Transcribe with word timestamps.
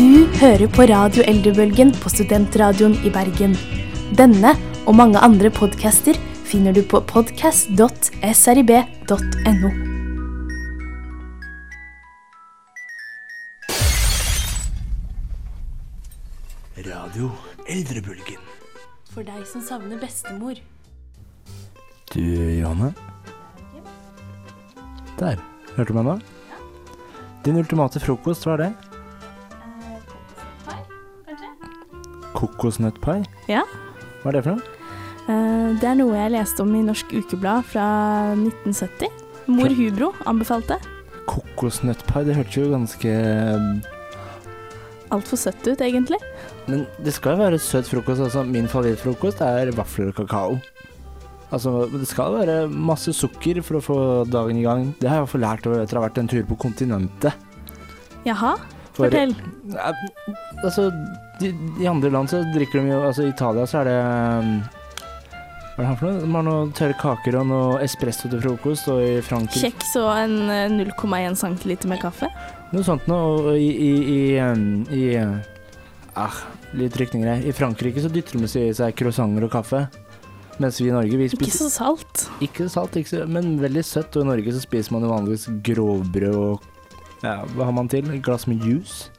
Du 0.00 0.24
hører 0.40 0.64
på 0.72 0.86
Radio 0.88 1.20
Eldrebølgen 1.28 1.90
på 2.00 2.08
Studentradioen 2.08 2.94
i 3.04 3.10
Bergen. 3.12 3.52
Denne 4.16 4.56
og 4.88 4.96
mange 4.96 5.20
andre 5.20 5.52
podcaster 5.52 6.16
finner 6.48 6.72
du 6.72 6.80
på 6.88 7.04
podcast.srib.no. 7.04 9.68
Radio 16.88 17.28
Eldrebølgen. 17.68 18.40
For 19.12 19.20
deg 19.20 19.44
som 19.52 19.60
savner 19.68 20.00
bestemor. 20.00 20.56
Du, 22.14 22.24
Johanne. 22.24 22.94
Der. 25.20 25.36
Hørte 25.76 25.92
du 25.92 25.96
meg 26.00 26.08
nå? 26.08 26.16
Din 27.44 27.60
ultimate 27.60 28.00
frokost, 28.00 28.48
hva 28.48 28.56
er 28.56 28.64
det? 28.64 28.89
Kokosnøttpai? 32.38 33.20
Ja. 33.50 33.62
Hva 34.22 34.30
er 34.30 34.38
det 34.38 34.44
for 34.46 34.56
noe? 34.56 34.76
Eh, 35.30 35.68
Det 35.80 35.88
er 35.90 35.94
noe 36.00 36.16
jeg 36.16 36.32
leste 36.34 36.62
om 36.64 36.74
i 36.74 36.82
Norsk 36.86 37.12
Ukeblad 37.14 37.64
fra 37.70 37.86
1970. 38.36 39.08
Mor 39.50 39.72
Hubro 39.74 40.12
anbefalte. 40.30 40.76
Kokosnøttpai, 41.30 42.24
det 42.26 42.36
hørtes 42.38 42.56
jo 42.60 42.70
ganske 42.72 43.14
Altfor 45.10 45.40
søtt 45.42 45.66
ut, 45.66 45.80
egentlig. 45.82 46.20
Men 46.70 46.84
det 47.02 47.12
skal 47.16 47.34
jo 47.34 47.40
være 47.42 47.58
søt 47.58 47.88
frokost. 47.90 48.22
Altså, 48.22 48.44
min 48.46 48.68
favorittfrokost 48.70 49.40
er 49.42 49.72
vafler 49.74 50.12
og 50.12 50.20
kakao. 50.20 50.60
Altså, 51.50 51.88
det 51.90 52.06
skal 52.06 52.36
være 52.36 52.68
masse 52.70 53.10
sukker 53.18 53.58
for 53.66 53.80
å 53.80 53.82
få 53.82 53.96
dagen 54.30 54.60
i 54.60 54.62
gang. 54.62 54.84
Det 55.00 55.08
har 55.10 55.18
jeg 55.18 55.24
i 55.24 55.26
hvert 55.26 55.32
fall 55.32 55.42
lært 55.42 55.66
etter 55.66 55.98
å 55.98 56.02
ha 56.02 56.06
vært 56.06 56.20
en 56.22 56.30
tur 56.30 56.44
på 56.46 56.58
kontinentet. 56.62 57.34
Jaha, 58.22 58.52
For- 58.96 59.06
fortell. 59.06 59.34
Altså, 60.64 60.90
de, 61.40 61.52
I 61.80 61.88
andre 61.88 62.10
land 62.12 62.30
så 62.32 62.42
drikker 62.54 62.80
de 62.80 62.92
jo 62.92 63.00
Altså, 63.06 63.24
i 63.24 63.32
Italia 63.32 63.66
så 63.70 63.80
er 63.80 63.88
det 63.88 63.98
um, 64.02 64.50
Hva 65.76 65.76
er 65.76 65.78
det 65.78 65.88
han 65.88 66.00
for 66.00 66.08
noe? 66.08 66.22
De 66.24 66.30
har 66.34 66.46
noen 66.48 66.72
tørre 66.76 66.96
kaker 67.00 67.38
og 67.40 67.46
noe 67.52 67.78
espresso 67.84 68.28
til 68.28 68.42
frokost, 68.42 68.90
og 68.92 69.00
i 69.04 69.20
Frankrike 69.24 69.62
Kjeks 69.62 69.94
og 70.02 70.10
en 70.16 70.36
eh, 70.52 70.66
0,1 70.74 71.38
cm 71.38 71.76
med 71.88 72.02
kaffe. 72.02 72.28
Noe 72.74 72.86
sånt 72.86 73.06
noe. 73.10 73.30
Og 73.38 73.54
i, 73.54 73.70
i, 73.70 73.92
i, 74.16 74.20
um, 74.42 74.82
i 74.92 75.06
uh, 75.22 75.38
ah, 76.18 76.42
Litt 76.78 76.98
rykninger 76.98 77.32
her. 77.32 77.46
I 77.46 77.54
Frankrike 77.56 78.02
så 78.02 78.10
dytter 78.12 78.38
de 78.38 78.46
i 78.46 78.70
seg 78.76 78.94
croissanter 78.98 79.46
og 79.46 79.54
kaffe. 79.54 79.86
Mens 80.60 80.76
vi 80.80 80.90
i 80.90 80.92
Norge 80.92 81.16
vi 81.16 81.30
spiser 81.32 81.46
Ikke 81.48 81.56
så 81.56 81.70
salt. 81.72 82.26
Ikke 82.44 82.68
salt, 82.68 82.98
ikke 83.00 83.14
så, 83.14 83.22
men 83.30 83.54
veldig 83.62 83.84
søtt. 83.86 84.18
Og 84.18 84.26
i 84.26 84.30
Norge 84.34 84.54
så 84.54 84.60
spiser 84.62 84.94
man 84.94 85.06
jo 85.06 85.14
vanligvis 85.14 85.48
grovbrød 85.66 86.36
og 86.36 86.68
ja, 87.22 87.40
hva 87.54 87.68
har 87.68 87.76
man 87.76 87.90
til? 87.90 88.08
Et 88.14 88.22
glass 88.24 88.46
med 88.50 88.64
juice? 88.64 89.10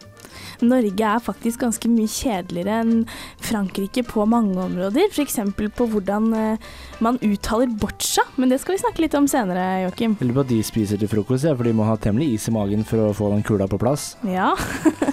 Norge 0.62 1.06
er 1.06 1.22
faktisk 1.24 1.62
ganske 1.64 1.90
mye 1.90 2.10
kjedeligere 2.10 2.82
enn 2.84 3.06
Frankrike 3.42 4.04
på 4.06 4.26
mange 4.30 4.60
områder. 4.62 5.10
F.eks. 5.10 5.40
på 5.58 5.88
hvordan 5.90 6.30
eh, 6.38 6.68
man 7.04 7.18
uttaler 7.26 7.72
boccia, 7.82 8.26
men 8.38 8.52
det 8.52 8.62
skal 8.62 8.76
vi 8.76 8.84
snakke 8.84 9.06
litt 9.06 9.18
om 9.18 9.30
senere, 9.32 9.84
Joakim. 9.86 10.18
Eller 10.22 10.44
at 10.44 10.52
de 10.52 10.62
spiser 10.66 11.02
til 11.02 11.10
frokost, 11.12 11.48
ja, 11.48 11.56
for 11.58 11.68
de 11.68 11.76
må 11.78 11.88
ha 11.88 11.98
temmelig 12.02 12.36
is 12.36 12.50
i 12.52 12.56
magen 12.56 12.86
for 12.88 13.10
å 13.10 13.16
få 13.18 13.32
den 13.34 13.46
kula 13.48 13.70
på 13.72 13.80
plass. 13.82 14.12
Ja. 14.28 14.52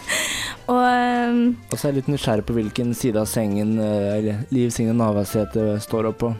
og 0.72 0.84
um, 0.84 1.42
Og 1.70 1.76
så 1.76 1.88
er 1.88 1.92
jeg 1.92 2.02
litt 2.02 2.12
nysgjerrig 2.12 2.46
på 2.48 2.58
hvilken 2.58 2.92
side 2.96 3.20
av 3.20 3.30
sengen 3.30 3.78
eh, 3.80 4.12
eller 4.18 4.44
Liv 4.54 4.72
Signe 4.74 4.96
Navarsete 4.96 5.78
står 5.84 6.12
på. 6.18 6.34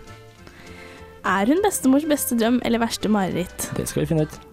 er 1.29 1.51
hun 1.51 1.65
bestemors 1.65 2.07
beste 2.09 2.37
drøm 2.39 2.63
eller 2.65 2.81
verste 2.81 3.09
mareritt? 3.13 3.71
Det 3.77 3.89
skal 3.89 4.05
vi 4.05 4.13
finne 4.13 4.29
ut. 4.29 4.48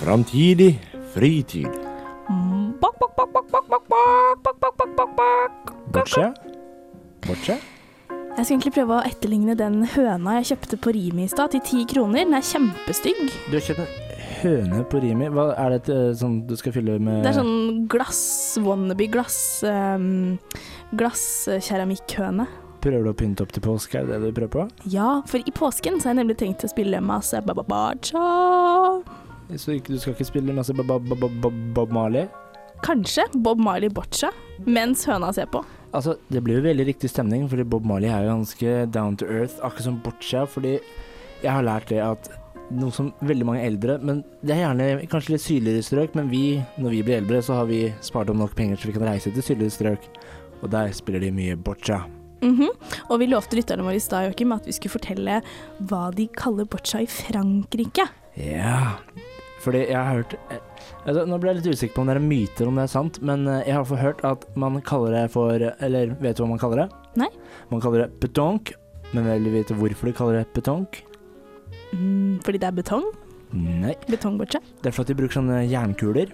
Framtidig 0.00 0.80
fritid. 1.14 1.66
Mm, 2.30 2.72
Bak, 2.80 2.94
bak, 3.00 3.16
bak, 3.16 3.32
bak, 3.32 3.50
bak, 3.52 3.68
bak, 3.68 3.82
bak, 3.88 4.60
bak, 4.60 4.76
bak, 4.78 4.96
bak, 4.96 5.16
bak, 5.16 5.72
Bortsett? 5.92 6.38
Boccia? 7.26 7.56
Jeg 8.08 8.46
skal 8.46 8.54
egentlig 8.54 8.72
prøve 8.72 8.96
å 8.96 9.04
etterligne 9.04 9.56
den 9.58 9.82
høna 9.92 10.38
jeg 10.38 10.54
kjøpte 10.54 10.78
på 10.80 10.94
Rimi 10.96 11.26
i 11.26 11.28
stad, 11.28 11.52
til 11.52 11.60
ti 11.66 11.82
kroner. 11.90 12.24
Den 12.24 12.38
er 12.38 12.46
kjempestygg. 12.48 13.20
Du 13.50 13.58
har 13.58 13.66
kjøpt 13.66 13.82
en 13.84 14.24
høne 14.40 14.80
på 14.88 15.02
Rimi. 15.04 15.28
Hva 15.36 15.50
er 15.60 15.76
det 15.76 15.92
eh, 15.92 16.08
sånn 16.16 16.40
du 16.48 16.56
skal 16.56 16.72
fylle 16.78 16.96
med 16.96 17.20
Det 17.26 17.34
er 17.34 17.40
sånn 17.42 17.84
glass, 17.92 18.22
wannabe 18.64 19.10
glass, 19.12 19.38
um, 19.68 20.38
glasskeramikkhøne. 20.96 22.48
Prøver 22.80 23.04
du 23.04 23.12
å 23.12 23.18
pynte 23.20 23.44
opp 23.44 23.52
til 23.52 23.68
påske, 23.68 24.00
er 24.00 24.08
det 24.08 24.22
det 24.22 24.30
du 24.32 24.38
prøver 24.40 24.54
på? 24.54 24.68
Ja, 24.88 25.18
for 25.28 25.44
i 25.44 25.52
påsken 25.52 26.00
så 26.00 26.08
har 26.08 26.14
jeg 26.16 26.22
nemlig 26.22 26.40
tenkt 26.40 26.64
å 26.64 26.72
spille 26.72 27.04
masse 27.04 27.42
bababacha. 27.44 28.24
Så 29.56 29.78
du 29.86 29.98
skal 29.98 30.14
ikke 30.14 30.28
spille 30.28 30.54
masse 30.54 30.74
Bob, 30.76 30.86
Bob, 30.86 31.08
Bob, 31.20 31.32
Bob, 31.42 31.58
Bob 31.74 31.92
Marley? 31.92 32.28
Kanskje 32.84 33.26
Bob 33.34 33.60
Marley 33.60 33.90
boccia, 33.92 34.30
mens 34.66 35.04
høna 35.08 35.32
ser 35.36 35.50
på. 35.52 35.64
Altså, 35.92 36.14
det 36.30 36.42
blir 36.44 36.60
jo 36.60 36.66
veldig 36.68 36.86
riktig 36.86 37.10
stemning, 37.10 37.48
fordi 37.50 37.66
Bob 37.66 37.84
Marley 37.88 38.08
er 38.08 38.24
jo 38.24 38.36
ganske 38.36 38.76
down 38.94 39.16
to 39.18 39.26
earth, 39.26 39.58
akkurat 39.58 39.88
som 39.88 39.98
Boccia, 40.04 40.44
fordi 40.46 40.76
jeg 41.42 41.50
har 41.50 41.66
lært 41.66 41.90
det 41.90 41.98
at 42.04 42.30
noe 42.70 42.94
som 42.94 43.10
veldig 43.26 43.48
mange 43.48 43.64
eldre, 43.66 43.96
men 43.98 44.22
det 44.46 44.54
er 44.54 44.62
gjerne 44.62 45.08
kanskje 45.10 45.34
litt 45.34 45.44
sydligere 45.44 45.82
strøk, 45.82 46.14
men 46.14 46.30
vi, 46.30 46.44
når 46.78 46.94
vi 46.94 47.02
blir 47.08 47.18
eldre, 47.18 47.42
så 47.42 47.58
har 47.58 47.66
vi 47.70 47.82
spart 48.06 48.30
om 48.30 48.38
nok 48.38 48.54
penger 48.58 48.78
så 48.78 48.90
vi 48.90 48.94
kan 48.94 49.08
reise 49.08 49.34
til 49.34 49.44
sydligere 49.44 49.74
strøk, 49.74 50.08
og 50.60 50.70
der 50.70 50.94
spiller 50.94 51.24
de 51.24 51.34
mye 51.34 51.58
Boccia. 51.58 52.04
Mhm. 52.40 52.70
Og 53.10 53.18
vi 53.20 53.28
lovte 53.28 53.58
lytterne 53.58 53.84
våre 53.84 53.98
i 53.98 54.02
stad, 54.02 54.30
Joakim, 54.30 54.54
at 54.54 54.64
vi 54.64 54.72
skulle 54.72 54.94
fortelle 54.94 55.40
hva 55.90 56.06
de 56.14 56.24
kaller 56.38 56.68
boccia 56.70 57.02
i 57.04 57.10
Frankrike. 57.10 58.06
Ja, 58.40 58.96
fordi 59.60 59.84
jeg 59.90 59.96
har 59.98 60.20
hørt 60.22 60.34
eh, 60.50 60.60
altså, 61.04 61.24
Nå 61.28 61.38
ble 61.40 61.52
jeg 61.52 61.60
litt 61.60 61.76
usikker 61.76 61.96
på 61.96 62.04
om 62.04 62.10
det 62.10 62.16
er 62.16 62.24
myter 62.24 62.70
om 62.70 62.78
det 62.80 62.86
er 62.86 62.92
sant, 62.92 63.20
men 63.24 63.46
eh, 63.46 63.62
jeg 63.68 63.76
har 63.76 64.02
hørt 64.04 64.24
at 64.26 64.46
man 64.60 64.80
kaller 64.86 65.16
det 65.16 65.24
for 65.34 65.66
Eller 65.80 66.14
vet 66.20 66.38
du 66.38 66.44
hva 66.44 66.52
man 66.54 66.62
kaller 66.62 66.84
det? 66.84 66.88
Nei. 67.20 67.30
Man 67.72 67.82
kaller 67.82 68.06
det 68.06 68.20
betonk, 68.22 68.72
men 69.12 69.26
vil 69.26 69.48
du 69.48 69.54
vite 69.54 69.76
hvorfor 69.76 70.10
de 70.10 70.16
kaller 70.16 70.40
det 70.40 70.54
betonk? 70.56 71.02
Mm, 71.90 72.38
fordi 72.46 72.60
det 72.62 72.70
er 72.70 72.76
betong? 72.76 73.06
Nei. 73.50 73.96
Betongboccia? 74.06 74.62
Det 74.82 74.90
er 74.90 74.94
for 74.94 75.02
at 75.02 75.10
de 75.10 75.18
bruker 75.18 75.40
sånne 75.40 75.64
jernkuler. 75.66 76.30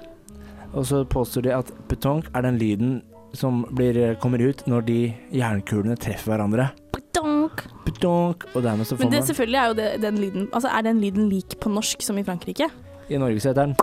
Og 0.77 0.85
så 0.89 1.03
påstår 1.09 1.47
de 1.47 1.55
at 1.57 1.71
betonk 1.89 2.29
er 2.37 2.45
den 2.45 2.59
lyden 2.61 2.99
som 3.37 3.65
blir, 3.77 4.17
kommer 4.21 4.41
ut 4.41 4.63
når 4.69 4.85
de 4.87 4.99
jernkulene 5.35 5.97
treffer 6.01 6.35
hverandre. 6.35 6.69
Betonk. 6.97 7.65
Betonk. 7.87 8.45
og 8.55 8.63
dermed 8.65 8.89
så 8.89 8.97
får 8.97 9.05
Men 9.05 9.13
det 9.15 9.23
man 9.23 9.29
selvfølgelig 9.31 9.61
er 9.61 9.67
jo 9.67 9.77
det, 9.79 9.89
den 10.03 10.19
lyden 10.21 10.49
Altså 10.53 10.69
er 10.69 10.85
den 10.85 11.01
lyden 11.01 11.29
lik 11.31 11.57
på 11.63 11.71
norsk 11.73 12.03
som 12.05 12.19
i 12.19 12.25
Frankrike? 12.27 12.69
I 13.09 13.19
Norge 13.23 13.41
så 13.43 13.53
heter 13.53 13.69
den. 13.69 13.77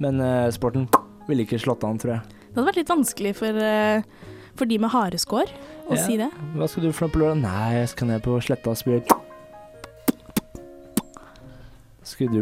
Men 0.00 0.20
uh, 0.24 0.48
sporten 0.54 0.86
ville 1.28 1.44
ikke 1.44 1.60
slått 1.60 1.84
an, 1.84 1.98
tror 2.00 2.16
jeg. 2.16 2.36
Det 2.50 2.56
hadde 2.56 2.68
vært 2.70 2.80
litt 2.80 2.92
vanskelig 2.92 3.32
for, 3.38 3.58
uh, 3.60 4.30
for 4.58 4.70
de 4.70 4.78
med 4.80 4.90
hareskår 4.94 5.50
å 5.90 5.96
Ja. 5.98 6.04
si 6.06 6.16
det. 6.16 6.30
Hva 6.56 6.68
skal 6.68 6.86
du 6.86 6.92
for 6.92 7.06
noe 7.06 7.14
på 7.14 7.20
lørdag? 7.22 7.42
Nei, 7.44 7.72
jeg 7.80 7.90
skal 7.94 8.08
ned 8.08 8.22
på 8.24 8.38
sletta 8.40 8.72
og 8.72 8.80
spille 8.80 9.02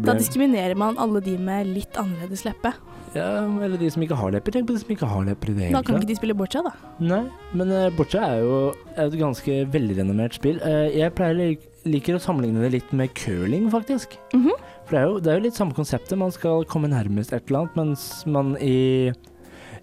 Da 0.03 0.15
diskriminerer 0.16 0.75
man 0.81 0.97
alle 0.98 1.21
de 1.21 1.37
med 1.37 1.66
litt 1.69 1.98
annerledes 2.00 2.44
leppe. 2.47 2.72
Ja, 3.16 3.44
eller 3.44 3.77
de 3.81 3.88
som 3.91 4.03
ikke 4.04 4.16
har 4.16 4.32
lepper. 4.32 4.54
Tenk 4.54 4.69
på 4.69 4.75
de 4.77 4.81
som 4.82 4.93
ikke 4.94 5.09
har 5.09 5.25
lepper 5.28 5.50
i 5.53 5.54
det 5.56 5.69
Da 5.72 5.82
kan 5.84 5.98
ikke 5.98 6.09
de 6.10 6.16
spille 6.19 6.37
boccia, 6.37 6.62
da. 6.65 6.72
Nei, 7.00 7.22
men 7.56 7.72
uh, 7.72 7.88
boccia 7.97 8.22
er 8.25 8.41
jo 8.44 8.59
et 8.97 9.16
ganske 9.21 9.59
velrenommert 9.72 10.38
spill. 10.38 10.60
Uh, 10.65 10.88
jeg 10.93 11.15
pleier 11.19 11.56
liker 11.88 12.16
å 12.19 12.22
sammenligne 12.22 12.65
det 12.65 12.72
litt 12.78 12.93
med 12.97 13.12
curling, 13.19 13.69
faktisk. 13.72 14.16
Mhm. 14.37 14.56
For 14.88 14.97
det 14.97 15.00
er, 15.03 15.09
jo, 15.10 15.16
det 15.21 15.28
er 15.28 15.36
jo 15.36 15.45
litt 15.45 15.57
samme 15.59 15.77
konseptet. 15.77 16.16
Man 16.16 16.30
skal 16.33 16.63
komme 16.65 16.89
nærmest 16.89 17.34
et 17.36 17.51
eller 17.51 17.66
annet, 17.66 17.74
mens 17.77 18.04
man 18.24 18.54
i, 18.65 19.13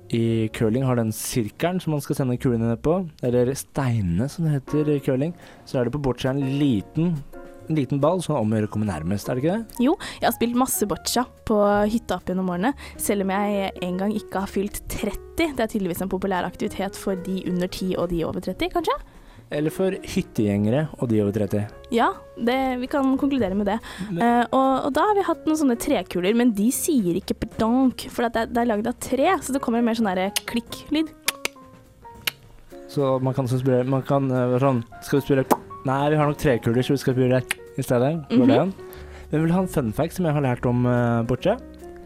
i 0.09 0.21
curling 0.57 0.81
har 0.87 0.97
den 0.97 1.11
sirkelen 1.13 1.77
som 1.83 1.93
man 1.93 2.01
skal 2.01 2.17
sende 2.17 2.39
kulene 2.41 2.71
ned 2.71 2.81
på. 2.81 2.95
Eller 3.21 3.51
steinene, 3.53 4.25
som 4.33 4.47
det 4.47 4.55
heter 4.55 4.89
i 4.95 4.97
curling. 5.05 5.35
Så 5.69 5.77
er 5.77 5.85
det 5.85 5.93
på 5.93 6.01
boccia 6.07 6.33
en 6.33 6.41
liten, 6.57 7.13
en 7.69 7.77
liten 7.77 8.01
ball 8.01 8.23
som 8.25 8.39
om 8.39 8.57
å 8.57 8.63
å 8.65 8.71
komme 8.73 8.89
nærmest, 8.89 9.29
er 9.29 9.37
det 9.37 9.45
ikke 9.45 9.59
det? 9.59 9.83
Jo, 9.85 9.93
jeg 10.17 10.25
har 10.25 10.33
spilt 10.39 10.57
masse 10.57 10.89
boccia 10.89 11.27
på 11.45 11.59
hytta 11.93 12.17
opp 12.17 12.33
gjennom 12.33 12.49
årene, 12.55 12.73
selv 12.97 13.27
om 13.27 13.35
jeg 13.35 13.75
en 13.85 14.01
gang 14.01 14.17
ikke 14.17 14.41
har 14.41 14.49
fylt 14.49 14.81
30. 14.89 15.21
Det 15.37 15.53
er 15.53 15.69
tydeligvis 15.69 16.01
en 16.01 16.13
populær 16.15 16.49
aktivitet 16.49 16.97
for 16.97 17.21
de 17.29 17.43
under 17.45 17.69
10 17.69 17.93
og 18.01 18.09
de 18.09 18.25
over 18.25 18.41
30, 18.41 18.73
kanskje? 18.73 18.97
Eller 19.53 19.73
for 19.73 19.93
hyttegjengere 20.01 20.87
og 20.97 21.09
de 21.11 21.19
over 21.21 21.35
30. 21.35 21.67
Ja, 21.93 22.09
det, 22.35 22.55
vi 22.81 22.89
kan 22.89 23.11
konkludere 23.21 23.55
med 23.57 23.69
det. 23.69 23.77
Eh, 24.09 24.41
og, 24.49 24.87
og 24.87 24.95
da 24.95 25.03
har 25.05 25.17
vi 25.17 25.27
hatt 25.27 25.45
noen 25.45 25.59
sånne 25.59 25.77
trekuler, 25.79 26.33
men 26.37 26.53
de 26.57 26.71
sier 26.73 27.19
ikke 27.19 27.37
pedonk, 27.45 28.07
for 28.13 28.25
det, 28.25 28.47
det 28.55 28.63
er 28.63 28.71
lagd 28.71 28.89
av 28.89 28.97
tre, 29.03 29.29
så 29.45 29.55
det 29.55 29.61
kommer 29.63 29.85
mer 29.85 29.97
sånn 29.97 30.09
derre 30.09 30.31
klikk-lyd. 30.49 31.13
Så 32.89 33.15
man 33.19 33.33
kan 33.35 33.47
spille 33.49 33.83
Man 33.89 34.03
kan 34.07 34.29
eh, 34.31 34.53
sånn 34.61 34.83
Skal 35.03 35.19
du 35.19 35.25
spille 35.25 35.43
Nei, 35.85 36.03
vi 36.13 36.19
har 36.19 36.29
nok 36.29 36.37
trekuler, 36.39 36.85
så 36.85 36.93
vi 36.93 37.01
skal 37.01 37.15
spille 37.17 37.41
i 37.75 37.83
stedet. 37.83 38.13
Det 38.29 38.37
Mhm. 38.39 38.73
Men 39.31 39.41
vil 39.41 39.51
ha 39.51 39.61
en 39.61 39.67
fun 39.67 39.91
fact 39.91 40.13
som 40.15 40.25
jeg 40.25 40.33
har 40.33 40.41
lært 40.41 40.65
om 40.65 40.85
uh, 40.85 41.23
borte? 41.27 41.57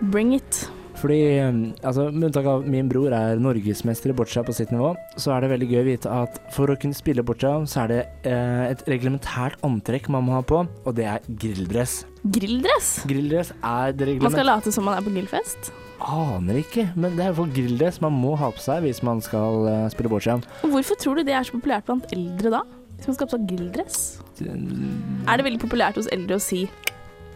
Bring 0.02 0.34
it. 0.34 0.70
Fordi, 1.00 1.20
um, 1.48 1.60
altså, 1.80 2.10
med 2.12 2.30
unntak 2.30 2.48
av 2.52 2.66
min 2.68 2.90
bror 2.92 3.14
er 3.16 3.40
norgesmester 3.40 4.12
i 4.12 4.16
boccia 4.18 4.44
på 4.44 4.56
sitt 4.56 4.72
nivå, 4.74 4.92
så 5.16 5.32
er 5.36 5.46
det 5.46 5.52
veldig 5.54 5.70
gøy 5.72 5.82
å 5.82 5.88
vite 5.88 6.14
at 6.26 6.40
for 6.56 6.72
å 6.72 6.78
kunne 6.80 6.98
spille 6.98 7.24
boccia, 7.26 7.54
så 7.70 7.86
er 7.86 7.92
det 7.94 8.00
eh, 8.28 8.64
et 8.74 8.84
reglementært 8.92 9.60
antrekk 9.66 10.10
man 10.12 10.28
må 10.28 10.36
ha 10.36 10.42
på, 10.44 10.66
og 10.68 10.98
det 10.98 11.08
er 11.08 11.30
grilldress. 11.42 12.02
Grilldress. 12.24 12.90
Grilldress 13.08 13.54
er 13.64 13.96
det 13.96 14.18
Man 14.20 14.36
skal 14.36 14.50
late 14.52 14.74
som 14.76 14.88
man 14.90 14.98
er 14.98 15.06
på 15.06 15.14
grillfest. 15.16 15.72
Aner 16.00 16.60
ikke, 16.62 16.90
men 17.00 17.16
det 17.20 17.26
er 17.28 17.36
for 17.36 17.52
grilldress 17.56 18.00
man 18.04 18.16
må 18.16 18.36
ha 18.40 18.52
på 18.56 18.64
seg 18.64 18.84
hvis 18.86 19.02
man 19.04 19.24
skal 19.24 19.68
eh, 19.72 19.86
spille 19.94 20.12
boccia. 20.12 20.36
Hvorfor 20.64 21.00
tror 21.00 21.20
du 21.20 21.28
det 21.28 21.36
er 21.36 21.48
så 21.48 21.56
populært 21.56 21.88
blant 21.88 22.12
eldre 22.16 22.54
da? 22.60 22.66
Hvis 22.98 23.08
man 23.08 23.16
skal 23.16 23.28
ha 23.28 23.32
på 23.32 23.38
seg 23.38 23.48
grilldress? 23.54 24.02
Er 24.44 25.40
det 25.40 25.48
veldig 25.48 25.64
populært 25.64 26.00
hos 26.00 26.12
eldre 26.12 26.40
å 26.40 26.44
si 26.44 26.66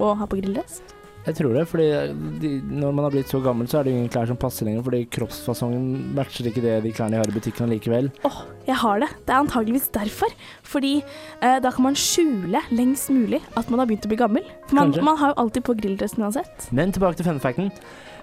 å 0.03 0.11
ha 0.19 0.27
på 0.27 0.39
grilldress? 0.39 0.81
Jeg 1.23 1.37
tror 1.37 1.53
det, 1.55 1.63
fordi 1.71 1.85
de, 2.41 2.49
når 2.67 2.95
man 2.95 3.05
har 3.07 3.13
blitt 3.13 3.31
så 3.31 3.39
gammel, 3.43 3.67
så 3.71 3.79
er 3.79 3.87
det 3.87 3.93
ingen 3.93 4.09
klær 4.11 4.27
som 4.27 4.39
passer 4.39 4.67
lenger, 4.67 4.83
fordi 4.83 5.05
kroppsfasongen 5.15 5.85
matcher 6.17 6.49
ikke 6.49 6.63
det 6.65 6.73
de 6.83 6.91
klærne 6.95 7.15
jeg 7.15 7.23
har 7.23 7.31
i 7.31 7.35
butikken 7.37 7.71
likevel. 7.71 8.09
Åh, 8.27 8.39
jeg 8.67 8.75
har 8.81 9.03
det. 9.05 9.09
Det 9.23 9.31
er 9.31 9.39
antageligvis 9.39 9.87
derfor. 9.95 10.35
Fordi 10.67 10.97
eh, 10.99 11.59
da 11.63 11.71
kan 11.71 11.87
man 11.87 11.99
skjule 11.99 12.59
lengst 12.75 13.11
mulig 13.13 13.39
at 13.55 13.71
man 13.71 13.79
har 13.79 13.87
begynt 13.87 14.07
å 14.07 14.11
bli 14.11 14.19
gammel. 14.19 14.49
For 14.67 14.81
man, 14.81 14.91
man 15.07 15.21
har 15.21 15.31
jo 15.31 15.39
alltid 15.45 15.67
på 15.69 15.77
grilldressen 15.79 16.25
uansett. 16.27 16.67
Men 16.75 16.91
tilbake 16.95 17.21
til 17.21 17.29
funfacten. 17.31 17.71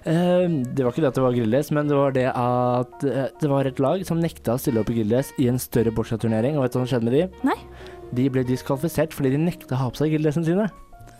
Eh, 0.05 0.45
det 0.69 0.85
var 0.85 0.93
ikke 0.93 1.03
det 1.03 1.11
at 1.11 1.17
det 1.17 1.25
var 1.25 1.35
grilldress, 1.37 1.73
men 1.73 1.89
det 1.89 1.97
var 1.97 2.15
det 2.15 2.27
at 2.29 3.05
eh, 3.09 3.27
det 3.41 3.49
var 3.51 3.69
et 3.69 3.81
lag 3.81 4.05
som 4.05 4.21
nekta 4.21 4.57
å 4.57 4.61
stille 4.61 4.81
opp 4.81 4.93
i 4.93 4.97
grilldress 5.01 5.33
i 5.41 5.49
en 5.49 5.61
større 5.61 5.93
Bortsett-turnering. 5.97 6.57
Og 6.57 6.65
vet 6.65 6.73
du 6.73 6.79
hva 6.79 6.85
som 6.85 6.93
skjedde 6.93 7.09
med 7.09 7.17
de? 7.17 7.45
Nei. 7.49 7.57
De 8.13 8.29
ble 8.29 8.45
diskvalifisert 8.45 9.13
fordi 9.17 9.33
de 9.33 9.45
nekta 9.45 9.77
å 9.77 9.85
ha 9.85 9.93
på 9.93 10.03
seg 10.03 10.13
grilldressene 10.13 10.49
sine. 10.53 10.69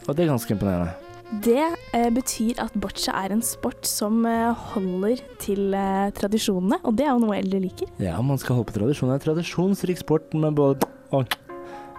Og 0.08 0.14
det 0.14 0.26
er 0.26 0.34
ganske 0.34 0.54
imponerende. 0.54 1.11
Det 1.40 1.64
eh, 1.96 2.10
betyr 2.12 2.60
at 2.60 2.74
boccia 2.76 3.14
er 3.24 3.32
en 3.32 3.42
sport 3.46 3.88
som 3.88 4.26
eh, 4.28 4.50
holder 4.74 5.22
til 5.40 5.72
eh, 5.78 6.10
tradisjonene, 6.18 6.82
og 6.84 6.98
det 7.00 7.06
er 7.08 7.14
jo 7.14 7.22
noe 7.24 7.38
eldre 7.40 7.62
liker. 7.64 7.88
Ja, 8.04 8.18
man 8.26 8.40
skal 8.42 8.58
holde 8.60 8.68
på 8.68 8.76
tradisjonen. 8.76 9.14
Det 9.16 9.22
er 9.22 9.28
tradisjonsrik 9.30 10.02
sport 10.04 10.36
med 10.36 10.58
både 10.60 10.90
og 11.16 11.38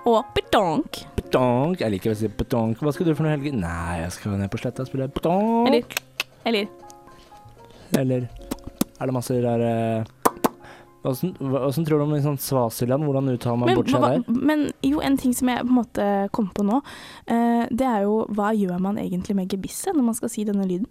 Og 0.05 0.21
petanque. 0.37 1.07
petanque. 1.17 1.81
Jeg 1.81 1.95
liker 1.95 2.13
å 2.13 2.19
si 2.19 2.29
petanque. 2.29 2.85
Hva 2.85 2.93
skal 2.93 3.09
du 3.09 3.15
for 3.15 3.25
noe 3.25 3.33
i 3.33 3.37
helgen? 3.39 3.61
Nei, 3.65 4.03
jeg 4.03 4.13
skal 4.19 4.37
ned 4.37 4.51
på 4.53 4.61
sletta 4.61 4.85
og 4.85 4.91
spille 4.91 5.09
petanque. 5.09 5.71
Eller, 5.71 6.01
eller 6.45 6.67
Eller 8.03 8.29
er 8.29 9.07
det 9.09 9.15
masse 9.17 9.37
rare 9.45 9.73
Åssen 11.03 11.35
hva- 11.35 11.67
tror 11.73 11.99
du 11.99 12.05
om 12.05 12.15
sånn 12.23 12.39
Svasiland, 12.39 13.03
hvordan 13.03 13.33
uttaler 13.33 13.59
man 13.59 13.73
men, 13.73 13.79
boccia 13.81 13.99
der? 13.99 14.23
men 14.29 14.69
jo, 14.87 15.01
en 15.03 15.17
ting 15.19 15.35
som 15.35 15.49
jeg 15.51 15.65
på 15.65 15.73
en 15.73 15.79
måte 15.81 16.09
kom 16.31 16.51
på 16.55 16.63
nå, 16.63 16.79
uh, 16.79 17.65
det 17.71 17.89
er 17.89 18.05
jo 18.07 18.21
hva 18.31 18.53
gjør 18.55 18.79
man 18.79 19.01
egentlig 19.03 19.35
med 19.35 19.51
gebisset 19.51 19.97
når 19.97 20.07
man 20.13 20.15
skal 20.15 20.31
si 20.31 20.45
denne 20.47 20.67
lyden? 20.69 20.87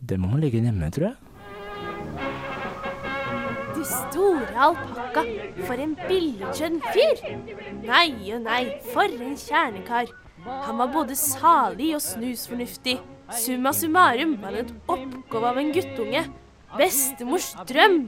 Det 0.00 0.18
må 0.18 0.32
man 0.32 0.40
legge 0.42 0.58
inn 0.58 0.66
hjemme, 0.66 0.90
tror 0.90 1.10
jeg. 1.10 1.16
Du 3.76 3.84
store 3.86 4.58
alpakka, 4.66 5.22
for 5.68 5.80
en 5.80 5.94
billedskjønn 6.08 6.80
fyr! 6.90 7.22
Nei 7.86 8.10
og 8.34 8.42
nei, 8.48 8.64
for 8.90 9.06
en 9.06 9.38
kjernekar. 9.38 10.10
Han 10.66 10.80
var 10.80 10.90
både 10.92 11.16
salig 11.16 11.94
og 11.94 12.02
snusfornuftig. 12.02 12.98
Summa 13.38 13.72
summarum 13.76 14.34
var 14.42 14.56
han 14.56 14.64
et 14.64 14.74
oppgave 14.90 15.52
av 15.52 15.60
en 15.62 15.72
guttunge. 15.76 16.24
Bestemors 16.78 17.52
drøm. 17.68 18.02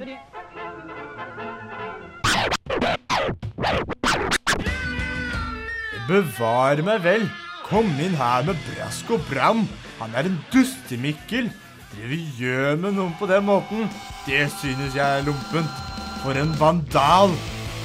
Bevare 6.08 6.82
meg 6.84 7.02
vel! 7.04 7.28
Kom 7.62 7.88
inn 8.02 8.16
her 8.18 8.42
med 8.48 8.58
brask 8.66 9.12
og 9.14 9.22
bram! 9.30 9.62
Han 10.00 10.16
er 10.18 10.26
en 10.28 10.40
dustemikkel! 10.52 11.50
Driver 11.92 12.24
gjør 12.40 12.80
med 12.82 12.96
noen 12.96 13.14
på 13.20 13.28
den 13.30 13.46
måten? 13.46 13.86
Det 14.26 14.48
synes 14.58 14.96
jeg 14.96 15.06
er 15.06 15.24
lompent. 15.28 15.80
For 16.24 16.36
en 16.38 16.52
vandal! 16.58 17.34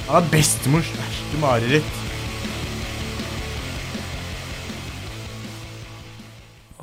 Han 0.08 0.22
er 0.22 0.30
bestemors 0.32 0.90
verste 0.98 1.42
mareritt. 1.42 2.07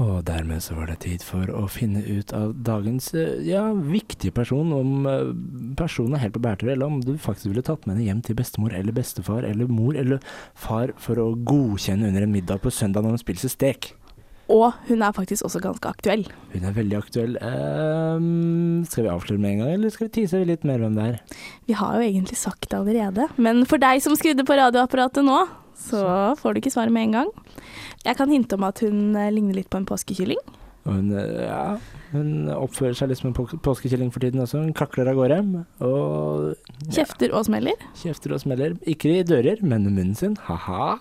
Og 0.03 0.25
dermed 0.27 0.59
så 0.59 0.75
var 0.75 0.89
det 0.91 0.97
tid 1.05 1.23
for 1.23 1.47
å 1.55 1.65
finne 1.71 2.01
ut 2.03 2.33
av 2.35 2.51
dagens 2.67 3.13
eh, 3.15 3.37
ja, 3.47 3.63
viktige 3.71 4.35
person, 4.35 4.73
om 4.75 5.07
eh, 5.07 5.29
personen 5.79 6.17
er 6.17 6.25
helt 6.25 6.35
på 6.35 6.43
bærtur, 6.43 6.73
eller 6.73 6.89
om 6.89 6.99
du 6.99 7.13
faktisk 7.15 7.53
ville 7.53 7.63
tatt 7.63 7.87
med 7.87 7.95
henne 7.95 8.09
hjem 8.09 8.23
til 8.27 8.35
bestemor 8.35 8.75
eller 8.75 8.95
bestefar 8.95 9.47
eller 9.47 9.71
mor 9.71 9.95
eller 9.95 10.19
far 10.51 10.91
for 10.99 11.21
å 11.23 11.29
godkjenne 11.47 12.09
under 12.09 12.27
en 12.27 12.35
middag 12.35 12.59
på 12.65 12.73
søndag 12.75 13.05
når 13.05 13.15
hun 13.15 13.23
spiser 13.23 13.53
stek. 13.53 13.93
Og 14.51 14.75
hun 14.89 15.01
er 15.01 15.15
faktisk 15.15 15.47
også 15.47 15.61
ganske 15.63 15.89
aktuell. 15.89 16.27
Hun 16.51 16.67
er 16.67 16.75
veldig 16.75 16.97
aktuell. 16.99 17.37
Um, 17.41 18.83
skal 18.85 19.07
vi 19.07 19.13
avsløre 19.15 19.41
med 19.41 19.55
en 19.55 19.63
gang, 19.63 19.71
eller 19.79 19.93
skal 19.93 20.09
vi 20.09 20.17
tise 20.19 20.43
litt 20.45 20.67
mer 20.67 20.83
hvem 20.83 20.99
det 20.99 21.07
er? 21.13 21.37
Vi 21.65 21.77
har 21.79 21.95
jo 21.97 22.05
egentlig 22.05 22.37
sagt 22.37 22.67
det 22.69 22.77
allerede, 22.77 23.29
men 23.41 23.63
for 23.69 23.81
deg 23.81 24.03
som 24.05 24.17
skrudde 24.19 24.45
på 24.45 24.59
radioapparatet 24.59 25.25
nå, 25.25 25.39
så 25.77 26.01
får 26.39 26.53
du 26.55 26.61
ikke 26.61 26.71
svaret 26.73 26.91
med 26.95 27.03
en 27.09 27.11
gang. 27.19 27.31
Jeg 28.05 28.17
kan 28.17 28.29
hinte 28.31 28.55
om 28.57 28.63
at 28.67 28.79
hun 28.85 29.15
eh, 29.15 29.31
ligner 29.33 29.53
litt 29.57 29.69
på 29.69 29.77
en 29.81 29.85
påskekylling. 29.89 30.39
Hun, 30.85 31.07
eh, 31.17 31.47
ja, 31.47 31.77
hun 32.11 32.47
oppfører 32.53 32.93
seg 32.95 33.09
litt 33.09 33.17
som 33.21 33.31
en 33.31 33.37
pås- 33.37 33.57
påskekylling 33.65 34.11
for 34.13 34.21
tiden 34.21 34.39
også. 34.43 34.61
Hun 34.63 34.73
kakler 34.77 35.09
av 35.09 35.15
gårde. 35.17 35.39
Og 35.81 36.53
ja, 36.85 36.91
Kjefter 37.01 37.33
og 37.33 37.45
smeller. 37.47 37.73
kjefter 38.01 38.33
og 38.37 38.41
smeller. 38.43 38.77
Ikke 38.85 39.15
i 39.19 39.23
dører, 39.25 39.61
men 39.65 39.87
i 39.87 39.93
munnen 39.93 40.15
sin. 40.15 40.35
Ha-ha. 40.47 40.99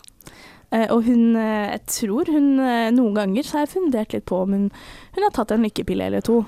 Eh, 0.72 0.88
Og 0.90 1.04
hun, 1.04 1.34
jeg 1.36 1.80
tror 1.86 2.26
hun 2.32 2.56
noen 2.96 3.14
ganger 3.14 3.44
så 3.46 3.58
har 3.60 3.66
jeg 3.66 3.74
fundert 3.76 4.12
litt 4.16 4.24
på 4.26 4.40
om 4.42 4.52
hun, 4.56 4.70
hun 5.14 5.22
har 5.22 5.30
tatt 5.36 5.52
en 5.54 5.62
lykkepille 5.62 6.08
eller 6.08 6.20
to. 6.24 6.40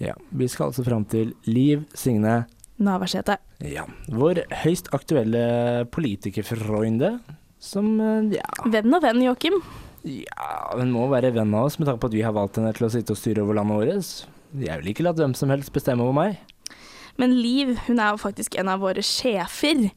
Ja, 0.00 0.14
vi 0.32 0.46
skal 0.48 0.70
altså 0.70 0.84
fram 0.86 1.04
til 1.04 1.34
Liv 1.44 1.82
Signe. 1.92 2.46
Navarsete. 2.80 3.34
Ja, 3.60 3.82
vår 4.08 4.46
høyst 4.62 4.86
aktuelle 4.96 5.84
politikerfreunde. 5.92 7.18
Som, 7.60 7.92
eh, 8.00 8.36
ja, 8.38 8.48
Venn 8.72 8.94
og 8.96 9.02
venn, 9.04 9.22
Joakim. 9.26 9.60
ja, 10.08 10.50
hun 10.78 10.92
må 10.94 11.06
være 11.12 11.32
venn 11.34 11.52
av 11.54 11.68
oss 11.68 11.78
med 11.78 11.90
tanke 11.90 12.00
på 12.00 12.08
at 12.08 12.16
vi 12.16 12.22
har 12.24 12.32
valgt 12.36 12.56
henne 12.56 12.72
til 12.76 12.86
å 12.88 12.92
sitte 12.92 13.12
og 13.12 13.20
styre 13.20 13.44
over 13.44 13.58
landet 13.60 13.76
vårt. 13.82 14.12
Jeg 14.64 14.80
vil 14.80 14.92
ikke 14.94 15.04
la 15.06 15.12
hvem 15.14 15.34
som 15.36 15.52
helst 15.52 15.72
bestemme 15.74 16.02
over 16.02 16.16
meg. 16.16 16.38
Men 17.20 17.34
Liv, 17.36 17.74
hun 17.86 18.00
er 18.00 18.14
jo 18.14 18.22
faktisk 18.22 18.56
en 18.58 18.70
av 18.72 18.80
våre 18.80 19.02
sjefer. 19.04 19.90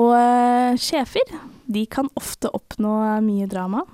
Og 0.00 0.14
eh, 0.16 0.78
sjefer, 0.80 1.36
de 1.70 1.84
kan 1.86 2.08
ofte 2.16 2.48
oppnå 2.56 2.94
mye 3.22 3.46
drama. 3.52 3.84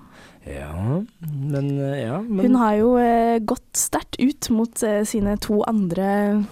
Ja, 0.46 1.02
men 1.20 1.66
eh, 1.82 1.98
ja. 2.06 2.20
Men, 2.22 2.46
Hun 2.46 2.56
har 2.62 2.76
jo 2.78 2.94
eh, 2.96 3.36
gått 3.44 3.76
sterkt 3.76 4.16
ut 4.22 4.48
mot 4.54 4.82
eh, 4.86 5.02
sine 5.04 5.34
to 5.42 5.60
andre 5.68 6.44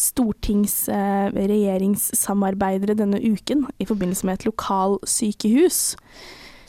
stortings-regjeringssamarbeidere 0.00 2.94
denne 2.98 3.20
uken 3.20 3.66
i 3.78 3.84
forbindelse 3.88 4.26
med 4.26 4.34
et 4.38 4.46
lokalsykehus. 4.48 5.96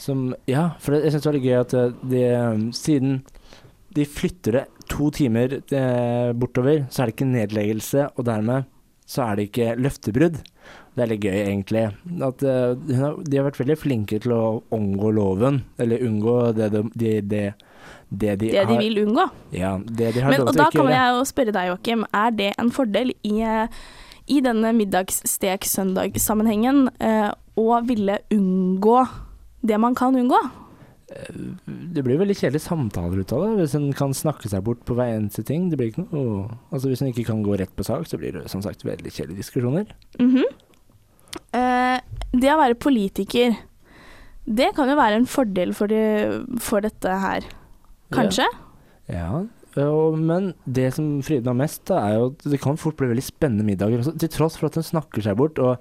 Som, 0.01 0.31
ja, 0.49 0.71
for 0.81 0.97
jeg 0.97 1.13
syns 1.13 1.23
det 1.23 1.29
var 1.29 1.35
litt 1.37 1.45
gøy 1.45 1.57
at 1.59 1.73
eh, 1.77 1.91
de, 2.09 2.21
eh, 2.33 2.61
siden 2.73 3.19
de 3.93 4.05
flytter 4.07 4.57
det 4.57 4.63
to 4.89 5.11
timer 5.13 5.59
eh, 5.61 6.31
bortover, 6.33 6.87
så 6.89 7.03
er 7.03 7.09
det 7.09 7.15
ikke 7.15 7.29
nedleggelse, 7.29 8.07
og 8.15 8.25
dermed 8.27 8.69
så 9.11 9.27
er 9.27 9.37
det 9.37 9.49
ikke 9.49 9.75
løftebrudd. 9.83 10.39
Det 10.95 11.03
er 11.03 11.11
litt 11.11 11.25
gøy, 11.25 11.37
egentlig. 11.43 11.83
At 12.23 12.41
de 12.41 12.97
har 12.97 13.45
vært 13.45 13.59
veldig 13.59 13.77
flinke 13.79 14.19
til 14.23 14.33
å 14.35 14.43
omgå 14.75 15.11
loven, 15.15 15.61
eller 15.81 16.03
unngå 16.07 16.35
det 16.55 16.69
de, 16.71 16.83
de, 16.95 17.11
det, 17.33 17.43
det 18.09 18.39
de 18.39 18.51
Det 18.51 18.65
har 18.65 18.71
de 18.71 18.77
vil 18.79 18.97
unngå. 19.05 19.29
Ja, 19.55 19.77
det 19.79 20.13
de 20.15 20.21
har 20.21 20.29
Men, 20.31 20.39
lov 20.41 20.47
til 20.51 20.57
da 20.59 20.63
å 20.63 20.67
ikke 20.71 20.81
kan 20.81 20.91
jeg 20.93 21.07
jo 21.15 21.21
spørre 21.31 21.51
deg, 21.55 21.65
Joakim, 21.71 22.05
er 22.13 22.31
det 22.31 22.53
en 22.59 22.71
fordel 22.71 23.13
i, 23.23 23.41
eh, 23.41 23.67
i 24.27 24.41
denne 24.41 24.73
middagsstek-søndag-sammenhengen 24.79 26.89
eh, 26.99 27.31
å 27.57 27.81
ville 27.87 28.17
unngå 28.31 29.07
det 29.61 29.77
man 29.79 29.95
kan 29.95 30.15
unngå? 30.15 30.49
Det 31.67 32.03
blir 32.05 32.19
veldig 32.21 32.37
kjedelige 32.39 32.63
samtaler 32.63 33.19
ut 33.19 33.33
av 33.35 33.41
det, 33.43 33.49
hvis 33.59 33.75
en 33.75 33.89
kan 33.95 34.13
snakke 34.15 34.47
seg 34.51 34.63
bort 34.63 34.85
på 34.87 34.95
hver 34.95 35.17
eneste 35.17 35.43
ting. 35.47 35.61
Det 35.71 35.77
blir 35.79 35.89
ikke 35.91 36.07
noe 36.07 36.47
Altså 36.71 36.87
Hvis 36.87 37.01
en 37.03 37.11
ikke 37.11 37.27
kan 37.27 37.43
gå 37.43 37.57
rett 37.59 37.73
på 37.75 37.83
sak, 37.83 38.07
så 38.07 38.15
blir 38.19 38.31
det 38.37 38.49
som 38.51 38.61
sagt 38.63 38.85
veldig 38.87 39.11
kjedelige 39.11 39.41
diskusjoner. 39.43 39.85
Mhm. 40.19 40.45
Eh, 41.55 41.99
det 42.31 42.51
å 42.51 42.59
være 42.59 42.79
politiker, 42.79 43.55
det 44.47 44.71
kan 44.75 44.89
jo 44.89 44.97
være 44.99 45.19
en 45.19 45.27
fordel 45.29 45.73
for, 45.75 45.91
de, 45.91 46.43
for 46.63 46.83
dette 46.83 47.17
her, 47.23 47.45
kanskje? 48.13 48.47
Ja, 49.11 49.43
og, 49.79 50.17
men 50.19 50.51
det 50.67 50.89
som 50.97 51.19
fryder 51.23 51.55
meg 51.55 51.65
mest, 51.65 51.83
da, 51.89 52.01
er 52.03 52.17
jo 52.19 52.29
at 52.33 52.47
det 52.53 52.59
kan 52.63 52.79
fort 52.79 52.97
bli 52.99 53.11
veldig 53.11 53.23
spennende 53.23 53.65
middager. 53.67 54.03
også. 54.03 54.15
Til 54.19 54.31
tross 54.33 54.57
for 54.59 54.67
at 54.67 54.79
hun 54.79 54.87
snakker 54.87 55.23
seg 55.23 55.37
bort 55.39 55.59
og 55.63 55.79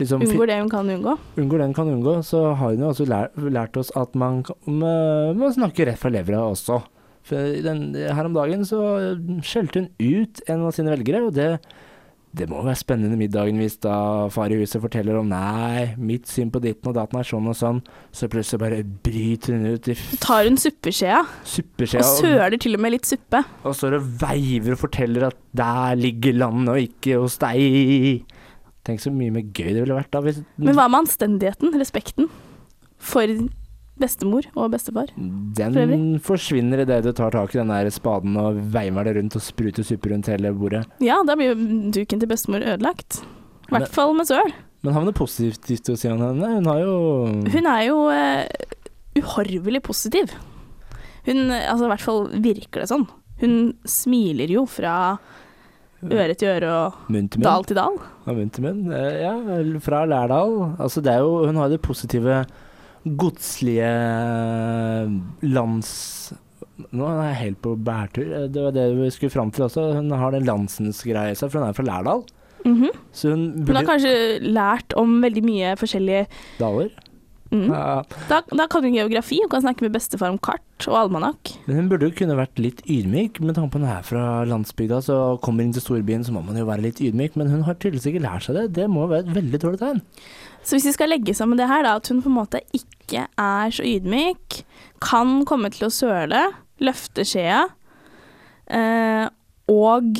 liksom 0.00 0.24
Unngår 0.24 0.50
det 0.50 0.58
hun 0.60 0.72
kan 0.72 0.90
unngå. 0.92 1.16
unngår 1.40 1.60
det 1.60 1.68
hun 1.70 1.76
kan 1.76 1.92
unngå, 1.92 2.18
så 2.24 2.42
har 2.56 2.74
hun 2.74 2.84
jo 2.84 2.92
også 2.92 3.08
lært, 3.08 3.36
lært 3.36 3.76
oss 3.80 3.92
at 3.96 4.16
man 4.16 4.42
må 4.66 5.52
snakke 5.56 5.88
rett 5.88 6.00
fra 6.00 6.12
levra 6.12 6.46
også. 6.48 6.80
For 7.26 7.56
den, 7.64 7.90
her 7.96 8.28
om 8.28 8.36
dagen 8.36 8.62
så 8.68 8.80
skjelte 9.44 9.82
hun 9.82 9.88
ut 9.98 10.42
en 10.46 10.66
av 10.68 10.76
sine 10.76 10.92
velgere, 10.94 11.24
og 11.26 11.34
det, 11.34 11.56
Det 12.36 12.44
må 12.50 12.58
være 12.66 12.76
spennende 12.76 13.16
middagen 13.16 13.56
hvis 13.62 13.78
da 13.80 13.94
far 14.34 14.52
i 14.52 14.58
huset 14.60 14.82
forteller 14.82 15.16
om 15.16 15.30
nei, 15.30 15.94
mitt 15.96 16.28
syn 16.28 16.50
på 16.52 16.60
ditten 16.60 16.90
og 16.90 16.96
datten 16.98 17.16
er 17.20 17.28
sånn 17.28 17.48
og 17.48 17.56
sånn, 17.56 17.78
så 18.12 18.28
plutselig 18.28 18.60
bare 18.60 18.80
bryter 18.84 19.56
hun 19.56 19.64
ut 19.72 19.88
i 19.88 19.96
Så 19.96 20.18
tar 20.20 20.44
hun 20.44 20.58
suppeskjea 20.60 21.22
suppeskjea 21.48 22.04
og, 22.04 22.20
søler 22.20 22.58
til 22.60 22.76
og 22.76 22.82
med 22.84 22.92
litt 22.98 23.08
suppe. 23.08 23.40
og 23.64 23.76
står 23.78 23.96
og 24.00 24.10
veiver 24.20 24.76
og 24.76 24.82
forteller 24.84 25.30
at 25.30 25.38
der 25.56 25.96
ligger 25.96 26.36
landet 26.44 26.74
og 26.74 26.82
ikke 26.90 27.20
hos 27.22 27.38
deg. 27.40 28.26
Tenk 28.86 29.00
så 29.02 29.10
mye 29.14 29.32
mer 29.34 29.46
gøy 29.56 29.72
det 29.72 29.80
ville 29.80 29.96
vært 29.96 30.12
da 30.12 30.20
hvis 30.26 30.42
Men 30.60 30.76
hva 30.76 30.90
med 30.92 31.06
anstendigheten, 31.06 31.72
respekten, 31.80 32.28
for 33.00 33.32
bestemor 34.00 34.46
og 34.54 34.70
bestefar? 34.74 35.10
Den 35.16 35.76
for 36.20 36.34
forsvinner 36.34 36.82
idet 36.84 37.02
du 37.06 37.12
tar 37.16 37.32
tak 37.34 37.54
i 37.54 37.60
den 37.60 37.72
der 37.72 37.88
spaden 37.94 38.36
og 38.40 38.58
veiver 38.74 39.08
det 39.08 39.16
rundt 39.18 39.36
og 39.38 39.44
spruter 39.44 39.86
suppe 39.86 40.12
rundt 40.12 40.28
hele 40.32 40.52
bordet. 40.56 40.84
Ja, 41.04 41.22
da 41.26 41.36
blir 41.38 41.54
jo 41.54 41.90
duken 41.96 42.20
til 42.22 42.30
bestemor 42.30 42.64
ødelagt. 42.64 43.22
I 43.66 43.74
hvert 43.74 43.92
fall 43.94 44.14
med 44.14 44.28
søl. 44.28 44.52
Men 44.84 44.94
har 44.94 45.02
vi 45.02 45.08
noe 45.08 45.16
positivt 45.18 45.88
å 45.90 45.96
si 45.98 46.10
om 46.12 46.20
henne? 46.22 46.50
Hun 46.60 46.68
har 46.70 46.82
jo 46.84 46.92
Hun 47.56 47.66
er 47.72 47.80
jo 47.88 47.96
uh, 48.06 48.44
uhorvelig 49.18 49.82
positiv. 49.82 50.34
Hun, 51.26 51.48
altså 51.50 51.88
i 51.88 51.90
hvert 51.90 52.04
fall 52.04 52.28
virker 52.44 52.84
det 52.84 52.90
sånn. 52.92 53.08
Hun 53.40 53.56
smiler 53.88 54.52
jo 54.52 54.62
fra 54.70 55.16
øre 56.06 56.36
til 56.38 56.52
øre 56.52 56.70
og 56.70 57.10
munn 57.10 57.26
til 57.32 57.40
munn. 57.40 57.48
dal 57.48 57.66
til 57.66 57.78
dal. 57.80 57.96
Ja, 58.26 58.34
munn 58.36 58.52
til 58.52 58.66
munn. 58.66 58.84
Eh, 58.94 59.18
Ja, 59.24 59.34
fra 59.82 60.04
Lærdal. 60.06 60.54
Altså 60.78 61.02
det 61.02 61.12
er 61.16 61.24
jo 61.24 61.46
Hun 61.48 61.56
har 61.58 61.72
det 61.72 61.80
positive 61.82 62.44
godslige 63.06 63.92
lands... 65.46 65.92
Nå 66.92 67.06
er 67.08 67.22
jeg 67.30 67.38
helt 67.40 67.60
på 67.64 67.72
bærtur. 67.80 68.26
Eh, 68.36 68.48
Det 68.52 68.60
var 68.66 68.74
det 68.76 68.88
vi 68.98 69.08
skulle 69.14 69.32
fram 69.32 69.50
til 69.54 69.64
også. 69.64 69.86
Hun 69.96 70.10
har 70.12 70.34
den 70.34 70.44
landsens 70.48 71.00
greie 71.08 71.32
i 71.32 71.38
seg, 71.38 71.48
for 71.52 71.62
hun 71.62 71.70
er 71.70 71.76
fra 71.76 71.86
Lærdal. 71.88 72.24
Mhm. 72.66 72.90
Så 73.16 73.30
hun 73.32 73.46
Hun 73.66 73.76
har 73.78 73.86
kanskje 73.88 74.12
lært 74.44 74.92
om 74.98 75.20
veldig 75.22 75.42
mye 75.46 75.72
forskjellige 75.80 76.26
Daler. 76.58 76.90
mm. 77.52 77.68
Ja, 77.70 78.02
da, 78.28 78.40
da 78.50 78.66
kan 78.66 78.82
hun 78.82 78.92
geografi, 78.92 79.38
hun 79.40 79.48
kan 79.48 79.62
snakke 79.62 79.86
med 79.86 79.92
bestefar 79.94 80.28
om 80.34 80.38
kart 80.38 80.88
og 80.88 80.96
almanakk. 80.98 81.54
men 81.66 81.76
hun 81.76 81.88
burde 81.88 82.08
jo 82.10 82.16
kunne 82.18 82.36
vært 82.36 82.58
litt 82.58 82.82
ydmyk, 82.90 83.40
med 83.40 83.54
tanke 83.54 83.70
på 83.72 83.78
hun 83.80 83.88
er 83.88 84.02
fra 84.02 84.44
landsbygda, 84.44 84.98
så 85.00 85.38
kommer 85.40 85.62
inn 85.64 85.72
til 85.72 85.80
storbyen, 85.84 86.24
så 86.26 86.32
må 86.34 86.42
man 86.44 86.56
jo 86.58 86.66
være 86.66 86.82
litt 86.90 87.00
ydmyk. 87.00 87.36
Men 87.36 87.48
hun 87.54 87.62
har 87.62 87.74
tydeligvis 87.78 88.10
ikke 88.10 88.24
lært 88.26 88.42
seg 88.48 88.56
det. 88.58 88.72
Det 88.74 88.90
må 88.90 89.06
være 89.08 89.24
et 89.28 89.34
veldig 89.38 89.62
dårlig 89.62 89.78
tegn. 89.80 90.02
Så 90.66 90.74
hvis 90.74 90.88
vi 90.88 90.94
skal 90.96 91.12
legge 91.14 91.34
sammen 91.34 91.58
det 91.60 91.68
her, 91.70 91.84
da, 91.86 91.94
at 92.00 92.08
hun 92.10 92.22
på 92.24 92.30
en 92.30 92.40
måte 92.40 92.60
ikke 92.74 93.28
er 93.38 93.74
så 93.74 93.86
ydmyk, 93.86 94.64
kan 95.04 95.44
komme 95.46 95.70
til 95.70 95.86
å 95.86 95.92
søle, 95.94 96.40
løfte 96.82 97.22
skjea, 97.26 97.60
eh, 98.74 99.28
og 99.70 100.18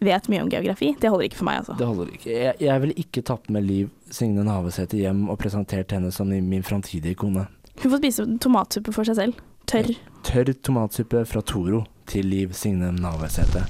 vet 0.00 0.28
mye 0.30 0.44
om 0.44 0.50
geografi. 0.52 0.92
Det 1.00 1.10
holder 1.10 1.26
ikke 1.26 1.40
for 1.40 1.48
meg, 1.50 1.64
altså. 1.64 1.74
Det 1.80 1.88
holder 1.90 2.12
ikke. 2.14 2.30
Jeg, 2.30 2.54
jeg 2.62 2.84
ville 2.84 2.98
ikke 3.02 3.24
tatt 3.26 3.50
med 3.52 3.66
Liv 3.66 3.90
Signe 4.14 4.46
Navarsete 4.46 5.00
hjem 5.02 5.26
og 5.28 5.38
presentert 5.42 5.92
henne 5.96 6.12
som 6.14 6.30
min 6.30 6.64
framtidige 6.66 7.18
kone. 7.18 7.48
Hun 7.82 7.90
får 7.90 8.00
spise 8.04 8.26
tomatsuppe 8.42 8.94
for 8.94 9.08
seg 9.08 9.18
selv. 9.18 9.42
Tørr. 9.70 9.92
Tørr 10.26 10.54
tomatsuppe 10.62 11.24
fra 11.28 11.42
Toro 11.42 11.84
til 12.10 12.30
Liv 12.30 12.54
Signe 12.54 12.94
Navarsete. 12.94 13.66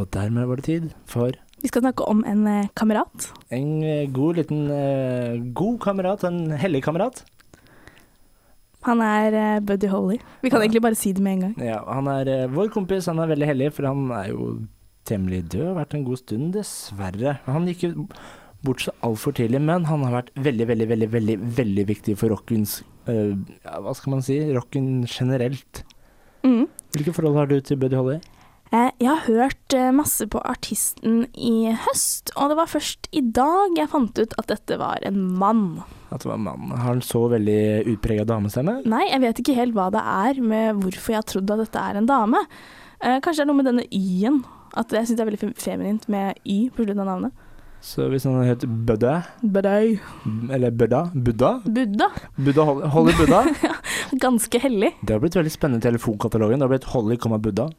Og 0.00 0.08
dermed 0.14 0.48
var 0.48 0.60
det 0.60 0.64
tid 0.70 0.90
for 1.10 1.34
Vi 1.60 1.68
skal 1.68 1.82
snakke 1.84 2.06
om 2.08 2.22
en 2.24 2.46
eh, 2.48 2.68
kamerat. 2.78 3.26
en 3.52 3.82
eh, 3.84 4.06
god 4.16 4.38
liten 4.40 4.62
eh, 4.72 5.36
god 5.52 5.76
kamerat, 5.84 6.24
en 6.24 6.38
hellig 6.56 6.80
kamerat. 6.86 7.20
Han 8.88 9.02
er 9.04 9.60
Buddy 9.60 9.90
Holly. 9.92 10.16
Vi 10.42 10.48
kan 10.48 10.60
Ja. 10.60 10.64
egentlig 10.64 10.80
bare 10.82 10.96
si 10.96 11.12
det 11.12 11.20
med 11.22 11.32
en 11.34 11.40
gang. 11.40 11.54
Ja, 11.66 11.84
han 11.84 12.08
er 12.08 12.48
vår 12.48 12.70
kompis, 12.72 13.06
han 13.06 13.18
er 13.20 13.28
veldig 13.28 13.46
hellig, 13.50 13.72
for 13.76 13.84
han 13.86 14.06
er 14.10 14.30
jo 14.30 14.46
temmelig 15.04 15.42
død, 15.52 15.66
har 15.66 15.84
vært 15.84 15.94
en 15.98 16.04
god 16.06 16.16
stund, 16.22 16.52
dessverre. 16.54 17.38
Han 17.44 17.66
gikk 17.68 17.82
jo 17.90 18.06
bort 18.64 18.80
så 18.80 18.92
altfor 19.04 19.32
tidlig, 19.36 19.60
men 19.60 19.84
han 19.84 20.02
har 20.04 20.12
vært 20.22 20.32
veldig, 20.34 20.66
veldig, 20.72 20.88
veldig, 20.88 21.10
veldig, 21.12 21.36
veldig 21.60 21.86
viktig 21.92 22.16
for 22.16 22.28
rockens 22.32 22.82
ja, 23.06 23.80
Hva 23.80 23.92
skal 23.96 24.10
man 24.12 24.22
si? 24.22 24.38
Rocken 24.54 25.04
generelt. 25.08 25.82
Mm. 26.44 26.68
Hvilke 26.94 27.12
forhold 27.16 27.36
har 27.36 27.46
du 27.50 27.60
til 27.60 27.76
Buddy 27.76 27.96
Holly? 27.96 28.18
Eh, 28.72 28.90
Jeg 29.02 29.08
har 29.10 29.24
hørt 29.26 29.74
eh, 29.74 29.88
masse 29.90 30.26
på 30.30 30.38
artisten 30.46 31.24
i 31.34 31.72
høst, 31.74 32.30
og 32.38 32.52
det 32.52 32.58
var 32.60 32.68
først 32.70 33.08
i 33.18 33.22
dag 33.34 33.74
jeg 33.78 33.90
fant 33.90 34.20
ut 34.20 34.36
at 34.38 34.46
dette 34.52 34.78
var 34.78 35.02
en 35.08 35.18
mann. 35.40 35.64
At 36.14 36.22
det 36.22 36.30
var 36.30 36.38
en 36.38 36.44
mann. 36.46 36.68
Har 36.76 36.92
han 36.92 37.02
så 37.02 37.24
veldig 37.32 37.86
utprega 37.96 38.26
damestemme? 38.30 38.76
Nei, 38.86 39.08
jeg 39.10 39.24
vet 39.24 39.42
ikke 39.42 39.56
helt 39.58 39.74
hva 39.74 39.88
det 39.94 40.04
er 40.06 40.38
med 40.42 40.84
hvorfor 40.84 41.16
jeg 41.16 41.18
har 41.22 41.28
trodd 41.32 41.50
at 41.56 41.64
dette 41.64 41.82
er 41.82 41.98
en 41.98 42.06
dame. 42.10 42.44
Eh, 43.02 43.18
kanskje 43.18 43.40
det 43.42 43.46
er 43.48 43.50
noe 43.50 43.58
med 43.62 43.70
denne 43.72 43.86
y-en. 43.90 44.42
At 44.78 44.92
jeg 44.94 45.08
syns 45.08 45.18
det 45.18 45.24
er 45.26 45.30
veldig 45.32 45.54
feminint 45.58 46.06
med 46.12 46.38
y 46.46 46.60
på 46.70 46.84
slutten 46.86 47.02
av 47.02 47.10
navnet. 47.10 47.46
Så 47.82 48.06
hvis 48.12 48.26
han 48.28 48.36
het 48.44 48.62
Buddha 48.86 49.22
Budøy. 49.42 49.96
eller 50.52 50.70
Buddha? 50.70 51.06
Buddha. 51.14 51.56
Buddha 52.36 52.64
Holly, 52.68 52.86
Holly 52.94 53.12
Buddha? 53.18 53.40
Ganske 54.26 54.60
hellig. 54.62 54.92
Det 55.02 55.16
har 55.16 55.22
blitt 55.24 55.34
veldig 55.34 55.50
spennende 55.50 55.80
i 55.82 55.88
telefonkatalogen. 55.88 56.60
Det 56.60 56.68
har 56.68 56.74
blitt 56.76 56.90
Holly, 56.92 57.16
Buddha. 57.40 57.70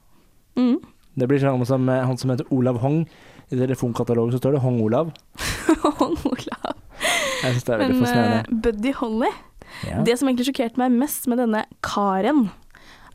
Mm. 0.59 0.79
Det 1.15 1.27
blir 1.27 1.39
sånn 1.43 1.65
som 1.67 1.89
eh, 1.91 2.03
han 2.07 2.17
som 2.17 2.31
heter 2.33 2.47
Olav 2.55 2.79
Hong. 2.83 3.03
I 3.51 3.57
telefonkatalogen 3.59 4.31
så 4.31 4.39
står 4.39 4.55
det 4.55 4.61
Hong 4.63 4.79
Olav. 4.83 5.09
Hong-Olav. 5.99 6.75
Jeg 7.41 7.55
synes 7.55 7.65
det 7.67 7.73
er 7.73 7.81
veldig 7.81 7.95
Men 7.97 8.05
fascinerende. 8.05 8.41
eh, 8.41 8.59
Buddy 8.67 8.93
Holly 9.01 9.31
Ja. 9.87 10.01
Det 10.05 10.17
som 10.19 10.27
egentlig 10.29 10.45
sjokkerte 10.49 10.77
meg 10.81 10.91
mest 10.99 11.27
med 11.31 11.39
denne 11.41 11.63
karen, 11.83 12.49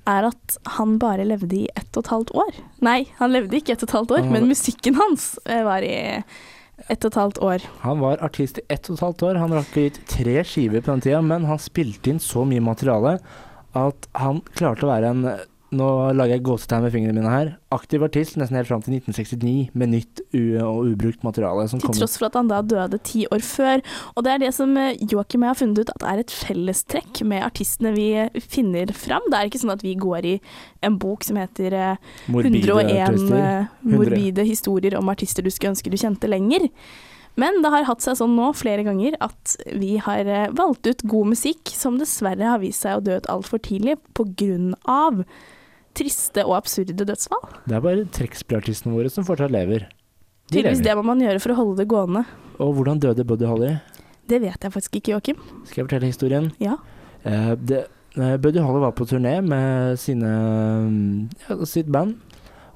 er 0.08 0.28
at 0.28 0.56
han 0.76 0.96
bare 1.02 1.24
levde 1.26 1.56
i 1.56 1.64
ett 1.76 1.96
og 1.98 2.04
et 2.04 2.10
halvt 2.12 2.30
år. 2.38 2.58
Nei, 2.86 3.00
han 3.18 3.32
levde 3.34 3.58
ikke 3.58 3.74
ett 3.74 3.82
og 3.84 3.88
et 3.90 3.96
halvt 3.96 4.14
år, 4.16 4.28
men 4.30 4.46
musikken 4.48 4.96
hans 5.00 5.32
eh, 5.44 5.64
var 5.66 5.82
i 5.84 6.22
ett 6.88 7.04
og 7.04 7.10
et 7.10 7.18
halvt 7.20 7.40
år. 7.42 7.64
Han 7.82 8.00
var 8.04 8.22
artist 8.24 8.60
i 8.60 8.64
ett 8.72 8.88
og 8.90 8.96
et 8.98 9.04
halvt 9.04 9.24
år. 9.28 9.40
Han 9.42 9.54
rakk 9.56 9.76
å 9.76 9.84
gitt 9.86 10.00
tre 10.10 10.36
skiver 10.46 10.80
på 10.84 10.92
den 10.94 11.04
tida, 11.08 11.20
men 11.26 11.44
han 11.48 11.58
spilte 11.62 12.12
inn 12.12 12.20
så 12.22 12.44
mye 12.48 12.62
materiale 12.64 13.16
at 13.76 14.08
han 14.16 14.40
klarte 14.56 14.86
å 14.86 14.90
være 14.94 15.10
en 15.12 15.24
Nå 15.74 15.86
lager 16.14 16.36
jeg 16.36 16.44
gåsetegn 16.46 16.84
med 16.84 16.92
fingrene 16.94 17.18
mine 17.18 17.30
her. 17.32 17.48
Aktiv 17.74 18.04
artist 18.06 18.36
nesten 18.38 18.54
helt 18.54 18.68
fram 18.68 18.84
til 18.84 18.94
1969 19.00 19.72
med 19.74 19.90
nytt 19.90 20.20
u 20.30 20.42
og 20.62 20.92
ubrukt 20.92 21.24
materiale. 21.26 21.64
Som 21.66 21.80
Til 21.82 21.96
tross 21.96 22.14
for 22.20 22.28
at 22.28 22.36
han 22.38 22.50
da 22.50 22.60
døde 22.62 23.00
ti 23.02 23.24
år 23.34 23.42
før. 23.42 23.82
Og 24.14 24.22
det 24.22 24.32
er 24.32 24.44
det 24.44 24.52
som 24.54 24.76
eh, 24.78 24.94
Joakim 25.10 25.42
og 25.42 25.48
jeg 25.48 25.54
har 25.54 25.58
funnet 25.58 25.80
ut 25.82 25.90
at 25.96 26.06
er 26.06 26.22
et 26.22 26.34
fellestrekk 26.34 27.24
med 27.26 27.42
artistene 27.42 27.90
vi 27.96 28.06
finner 28.38 28.92
fram. 28.94 29.26
Det 29.26 29.40
er 29.40 29.50
ikke 29.50 29.62
sånn 29.64 29.74
at 29.74 29.82
vi 29.82 29.96
går 29.98 30.28
i 30.30 30.36
en 30.86 31.00
bok 31.02 31.26
som 31.26 31.40
heter 31.40 31.74
eh, 31.74 32.14
morbide 32.30 32.62
101 32.62 32.94
eh, 32.94 33.10
100. 33.10 33.66
morbide 33.96 34.46
historier 34.46 34.98
om 35.00 35.10
artister 35.10 35.42
du 35.42 35.50
skulle 35.50 35.74
ønske 35.74 35.90
du 35.90 35.98
kjente 35.98 36.30
lenger. 36.30 36.70
Men 37.36 37.58
det 37.60 37.74
har 37.74 37.90
hatt 37.90 38.06
seg 38.06 38.20
sånn 38.22 38.38
nå 38.38 38.52
flere 38.56 38.86
ganger 38.86 39.18
at 39.20 39.58
vi 39.76 39.96
har 40.00 40.30
valgt 40.56 40.86
ut 40.86 41.02
god 41.10 41.34
musikk 41.34 41.74
som 41.74 41.98
dessverre 42.00 42.54
har 42.54 42.62
vist 42.62 42.86
seg 42.86 42.96
å 42.96 43.04
dø 43.04 43.18
ut 43.18 43.28
altfor 43.34 43.60
tidlig 43.66 43.98
på 44.16 44.30
grunn 44.38 44.70
av 44.88 45.20
triste 45.96 46.44
og 46.46 46.56
absurde 46.58 47.06
dødsfall. 47.08 47.44
Det 47.66 47.76
er 47.78 47.84
bare 47.84 48.06
trekkspillartistene 48.16 48.94
våre 48.96 49.12
som 49.12 49.26
fortsatt 49.26 49.54
lever. 49.54 49.88
De 50.46 50.58
Tydeligvis 50.58 50.82
lever. 50.82 50.88
det 50.90 50.96
må 50.98 51.06
man 51.08 51.22
gjøre 51.24 51.42
for 51.42 51.54
å 51.54 51.58
holde 51.58 51.80
det 51.80 51.88
gående. 51.90 52.22
Og 52.62 52.76
hvordan 52.76 53.00
døde 53.02 53.26
Buddy 53.26 53.48
Holly? 53.48 53.72
Det 54.26 54.40
vet 54.42 54.62
jeg 54.62 54.74
faktisk 54.74 54.98
ikke, 54.98 55.14
Joakim. 55.14 55.42
Skal 55.66 55.82
jeg 55.82 55.88
fortelle 55.88 56.10
historien? 56.10 56.50
Ja. 56.62 56.76
Uh, 57.26 57.54
det, 57.58 57.84
uh, 58.18 58.36
Buddy 58.42 58.62
Holly 58.62 58.82
var 58.82 58.94
på 58.98 59.06
turné 59.08 59.38
med 59.42 59.98
sine, 60.02 60.30
mm, 60.86 61.28
ja, 61.48 61.58
sitt 61.66 61.90
band. 61.92 62.16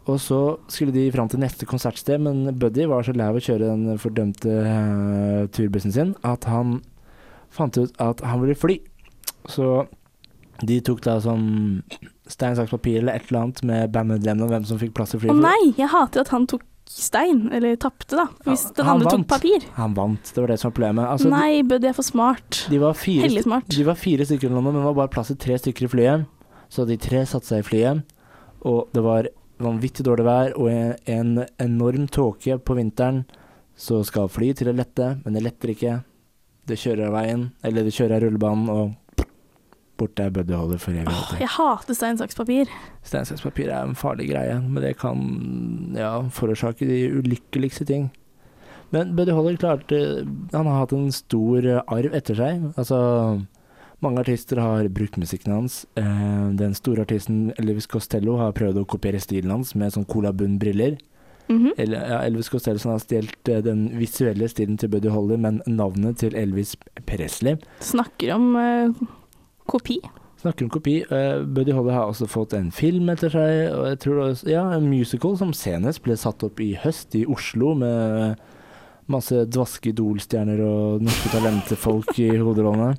Og 0.08 0.18
så 0.22 0.58
skulle 0.72 0.94
de 0.94 1.10
fram 1.14 1.28
til 1.28 1.42
neste 1.42 1.66
konsertsted, 1.68 2.18
men 2.22 2.58
Buddy 2.58 2.86
var 2.90 3.04
så 3.06 3.14
lei 3.14 3.28
av 3.30 3.38
å 3.38 3.42
kjøre 3.44 3.70
den 3.70 4.00
fordømte 4.00 4.50
uh, 4.50 5.46
turbussen 5.54 5.94
sin 5.94 6.14
at 6.26 6.46
han 6.50 6.80
fant 7.54 7.76
ut 7.78 7.94
at 8.02 8.22
han 8.26 8.42
ville 8.42 8.58
fly. 8.58 8.80
Så 9.50 9.84
de 10.66 10.80
tok 10.84 11.02
da 11.04 11.18
sånn 11.22 11.82
stein, 12.30 12.56
saks, 12.58 12.70
papir 12.72 13.00
eller 13.02 13.18
et 13.18 13.28
eller 13.28 13.42
annet 13.44 13.62
med 13.66 13.92
bandmedlemmene 13.94 14.46
og 14.46 14.52
hvem 14.54 14.66
som 14.68 14.78
fikk 14.80 14.94
plass 14.96 15.14
i 15.16 15.20
Å 15.20 15.36
nei, 15.36 15.72
jeg 15.78 15.90
hater 15.92 16.22
at 16.24 16.30
han 16.34 16.46
tok 16.50 16.62
stein, 16.90 17.44
eller 17.54 17.76
tapte, 17.78 18.16
da. 18.18 18.24
Hvis 18.48 18.64
den 18.74 18.86
han 18.86 18.96
andre 18.98 19.10
vant. 19.12 19.26
tok 19.28 19.28
papir. 19.30 19.66
Han 19.76 19.92
vant, 19.94 20.32
det 20.34 20.40
var 20.42 20.50
det 20.50 20.56
som 20.58 20.70
var 20.70 20.74
problemet. 20.74 21.06
Altså, 21.06 21.28
nei, 21.30 21.62
Buddy 21.62 21.86
er 21.90 21.94
for 21.94 22.06
smart. 22.06 22.64
De 22.72 22.80
var 22.82 22.96
fire, 22.98 23.22
Hellig 23.28 23.44
smart. 23.46 23.68
de 23.70 23.84
var 23.86 23.98
fire 24.00 24.26
stykker 24.26 24.48
i 24.48 24.54
London, 24.54 24.72
men 24.74 24.82
det 24.82 24.88
var 24.88 24.96
bare 25.04 25.12
plass 25.14 25.30
til 25.30 25.38
tre 25.44 25.58
stykker 25.62 25.86
i 25.86 25.90
flyet. 25.92 26.24
Så 26.70 26.86
de 26.88 26.96
tre 26.98 27.22
satte 27.30 27.46
seg 27.46 27.62
i 27.62 27.68
flyet, 27.68 28.02
og 28.66 28.90
det 28.94 29.04
var 29.06 29.28
vanvittig 29.60 30.02
dårlig 30.06 30.24
vær 30.26 30.52
og 30.58 30.70
en, 30.72 30.94
en 31.06 31.32
enorm 31.62 32.08
tåke 32.10 32.58
på 32.58 32.76
vinteren. 32.78 33.22
Så 33.78 34.02
skal 34.08 34.28
fly 34.28 34.50
til 34.58 34.72
å 34.72 34.76
lette, 34.76 35.12
men 35.24 35.36
det 35.36 35.44
letter 35.46 35.72
ikke. 35.74 35.94
Det 36.66 36.76
kjører 36.78 37.06
av 37.06 37.14
veien, 37.20 37.46
eller 37.64 37.86
det 37.86 37.94
kjører 37.96 38.18
av 38.18 38.24
rullebanen, 38.26 38.66
og 38.68 39.09
borte 40.00 40.24
er 40.26 40.32
Buddy 40.34 40.56
Holder 40.56 40.80
for 40.82 40.96
evig. 40.96 41.12
Åh, 41.12 41.34
jeg 41.42 41.52
hater 41.54 41.96
stein, 41.98 42.18
saks, 42.20 42.38
papir. 42.38 42.72
Stein, 43.06 43.28
saks, 43.28 43.44
papir 43.44 43.68
er 43.70 43.84
en 43.84 43.98
farlig 43.98 44.30
greie, 44.32 44.56
men 44.64 44.82
det 44.82 44.96
kan 45.02 45.20
ja, 45.96 46.14
forårsake 46.34 46.88
de 46.88 47.04
ulykkeligste 47.20 47.86
ting. 47.88 48.08
Men 48.90 49.12
Buddy 49.14 49.30
Holly 49.30 49.54
klarte 49.54 49.98
Han 50.50 50.66
har 50.66 50.80
hatt 50.80 50.92
en 50.96 51.12
stor 51.14 51.66
arv 51.86 52.14
etter 52.16 52.34
seg. 52.34 52.64
Altså 52.74 52.98
Mange 54.02 54.22
artister 54.24 54.58
har 54.58 54.88
brukt 54.88 55.18
musikken 55.20 55.52
hans. 55.54 55.84
Eh, 56.00 56.48
den 56.56 56.72
store 56.74 57.04
artisten 57.04 57.52
Elvis 57.60 57.86
Costello 57.86 58.38
har 58.40 58.54
prøvd 58.56 58.80
å 58.80 58.86
kopiere 58.88 59.20
stilen 59.20 59.52
hans 59.52 59.74
med 59.76 59.92
sånn 59.92 60.08
colabunn-briller. 60.08 60.96
Mhm. 61.50 61.74
Eller, 61.76 62.06
ja, 62.08 62.18
Elvis 62.24 62.48
Costello 62.48 62.80
har 62.88 63.02
stjålet 63.02 63.50
eh, 63.52 63.60
den 63.66 63.90
visuelle 64.00 64.48
stilen 64.48 64.78
til 64.80 64.88
Buddy 64.88 65.12
Holly, 65.12 65.36
men 65.36 65.60
navnet 65.68 66.22
til 66.22 66.36
Elvis 66.38 66.76
Presley. 67.06 67.58
Snakker 67.84 68.34
om 68.38 68.56
eh, 68.56 69.02
kopi. 69.70 69.98
Snakker 70.40 70.66
om 70.66 70.72
kopi. 70.72 71.00
Uh, 71.10 71.42
Buddy 71.44 71.74
Holly 71.76 71.92
har 71.94 72.08
også 72.08 72.28
fått 72.30 72.54
en 72.56 72.70
film 72.72 73.10
etter 73.12 73.32
seg, 73.32 73.74
og 73.76 73.84
jeg 73.90 74.00
tror 74.06 74.22
også, 74.28 74.48
ja, 74.50 74.64
en 74.76 74.88
musical 74.88 75.36
som 75.40 75.52
senest 75.56 76.02
ble 76.06 76.16
satt 76.18 76.44
opp 76.46 76.62
i 76.64 76.72
høst 76.80 77.16
i 77.18 77.26
Oslo 77.28 77.74
med 77.78 78.40
masse 79.10 79.44
dvaske 79.50 79.90
Idol-stjerner 79.90 80.62
og 80.64 81.04
norske 81.04 81.32
talentefolk 81.34 82.14
i 82.22 82.30
hoderollene. 82.38 82.94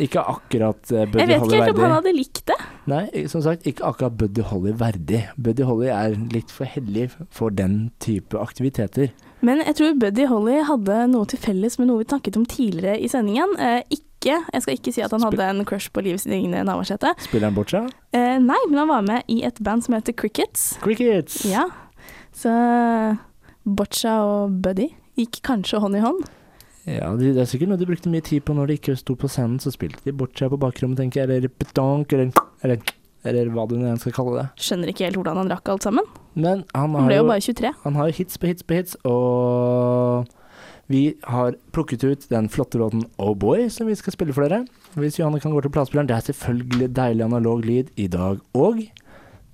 Ikke 0.00 0.22
akkurat 0.22 0.92
eh, 0.94 1.06
Buddy 1.08 1.20
Jeg 1.20 1.28
vet 1.28 1.42
ikke 1.44 1.64
helt 1.64 1.78
om 1.78 1.84
han 1.84 1.96
hadde 1.98 2.12
likt 2.14 2.44
det. 2.48 2.56
Nei, 2.90 3.04
som 3.30 3.42
sagt, 3.44 3.66
ikke 3.68 3.84
akkurat 3.90 4.16
Buddy 4.20 4.44
Holly 4.48 4.74
verdig. 4.80 5.24
Buddy 5.36 5.66
Holly 5.68 5.90
er 5.92 6.14
litt 6.32 6.52
for 6.54 6.68
hellig 6.70 7.10
for 7.34 7.52
den 7.52 7.90
type 8.02 8.38
aktiviteter. 8.40 9.10
Men 9.44 9.62
jeg 9.64 9.76
tror 9.78 9.98
Buddy 10.00 10.28
Holly 10.30 10.60
hadde 10.68 11.02
noe 11.12 11.28
til 11.28 11.40
felles 11.42 11.78
med 11.80 11.90
noe 11.90 12.02
vi 12.02 12.08
snakket 12.08 12.38
om 12.40 12.46
tidligere 12.48 13.00
i 13.00 13.10
sendingen. 13.12 13.56
Eh, 13.60 13.82
ikke, 13.90 14.06
jeg 14.28 14.62
skal 14.62 14.76
ikke 14.76 14.92
si 14.92 15.00
at 15.04 15.12
han 15.14 15.24
hadde 15.24 15.46
en 15.48 15.64
crush 15.64 15.88
på 15.94 16.02
Liv 16.04 16.18
Signe 16.20 16.60
Navarsete. 16.66 17.14
Spiller 17.24 17.48
han 17.48 17.56
boccia? 17.56 17.86
Eh, 18.12 18.36
nei, 18.42 18.58
men 18.68 18.82
han 18.82 18.90
var 18.90 19.06
med 19.06 19.30
i 19.32 19.40
et 19.48 19.60
band 19.64 19.86
som 19.86 19.96
heter 19.96 20.12
Crickets. 20.12 20.74
Crickets! 20.82 21.44
Ja, 21.48 21.64
så 22.36 22.52
Boccia 23.64 24.20
og 24.24 24.60
Buddy 24.64 24.90
gikk 25.20 25.40
kanskje 25.46 25.80
hånd 25.82 25.98
i 25.98 26.04
hånd. 26.04 26.22
Ja, 26.88 27.10
det 27.18 27.34
er 27.36 27.48
sikkert 27.48 27.70
noe 27.70 27.80
de 27.80 27.86
brukte 27.88 28.10
mye 28.10 28.24
tid 28.24 28.42
på 28.46 28.54
når 28.56 28.70
de 28.70 28.78
ikke 28.80 28.96
sto 28.98 29.14
på 29.18 29.28
scenen. 29.30 29.60
Så 29.62 29.72
spilte 29.74 30.00
de 30.06 30.14
boccia 30.16 30.48
på 30.50 30.58
bakrommet, 30.60 30.98
tenker 31.00 31.22
jeg, 31.22 31.42
eller 31.42 31.52
petanque, 31.52 32.16
eller, 32.16 32.32
eller, 32.64 32.80
eller 33.24 33.52
hva 33.54 33.66
du 33.68 33.76
skal 34.00 34.16
kalle 34.16 34.36
det. 34.38 34.46
Skjønner 34.64 34.92
ikke 34.92 35.06
helt 35.06 35.20
hvordan 35.20 35.42
han 35.42 35.52
rakk 35.52 35.68
alt 35.74 35.86
sammen. 35.86 36.08
Men 36.34 36.64
han 36.72 36.96
Han 36.96 37.08
ble 37.10 37.20
jo 37.20 37.24
jo, 37.24 37.30
bare 37.30 37.44
23. 37.44 37.72
han 37.84 37.98
har 38.00 38.10
jo 38.10 38.16
hits 38.20 38.40
på 38.40 38.50
hits 38.50 38.64
på 38.64 38.78
hits, 38.78 38.96
og 39.04 40.30
vi 40.90 41.14
har 41.22 41.54
plukket 41.70 42.04
ut 42.04 42.28
den 42.28 42.48
flotte 42.48 42.78
låten 42.78 43.04
Oh 43.16 43.36
Boy, 43.36 43.68
som 43.70 43.86
vi 43.86 43.94
skal 43.94 44.12
spille 44.12 44.34
for 44.34 44.42
dere. 44.42 44.64
Hvis 44.98 45.20
Johanne 45.20 45.38
kan 45.40 45.52
gå 45.54 45.60
til 45.62 45.70
platespilleren. 45.70 46.08
Det 46.08 46.16
er 46.16 46.24
selvfølgelig 46.32 46.88
deilig 46.96 47.24
analog 47.24 47.62
lyd 47.64 47.92
i 47.96 48.08
dag 48.10 48.40
òg. 48.58 48.80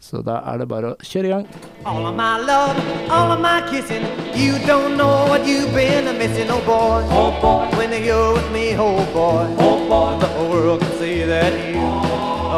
Så 0.01 0.23
da 0.25 0.39
er 0.49 0.63
det 0.63 0.69
bare 0.71 0.95
å 0.95 0.97
kjøre 1.05 1.29
i 1.29 1.33
gang. 1.35 1.45
All 1.85 2.07
of 2.09 2.17
my 2.17 2.39
love, 2.41 2.81
all 3.13 3.33
of 3.35 3.41
my 3.45 3.61
kissing. 3.69 4.05
You 4.33 4.57
don't 4.65 4.97
know 4.97 5.29
what 5.29 5.45
you've 5.45 5.75
been 5.77 6.09
missing, 6.17 6.49
oh 6.49 6.63
boy. 6.65 7.05
Oh 7.13 7.29
boy. 7.43 7.69
When 7.77 7.93
you're 7.93 8.33
with 8.33 8.51
me, 8.53 8.73
oh 8.79 9.05
boy. 9.13 9.45
Oh 9.59 9.77
boy. 9.89 10.17
The 10.21 10.33
whole 10.37 10.49
world 10.51 10.81
can 10.81 10.93
see 10.99 11.25
that 11.25 11.53
you 11.69 11.85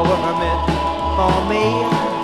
were 0.06 0.22
meant 0.38 0.62
for 1.18 1.34
me. 1.50 2.17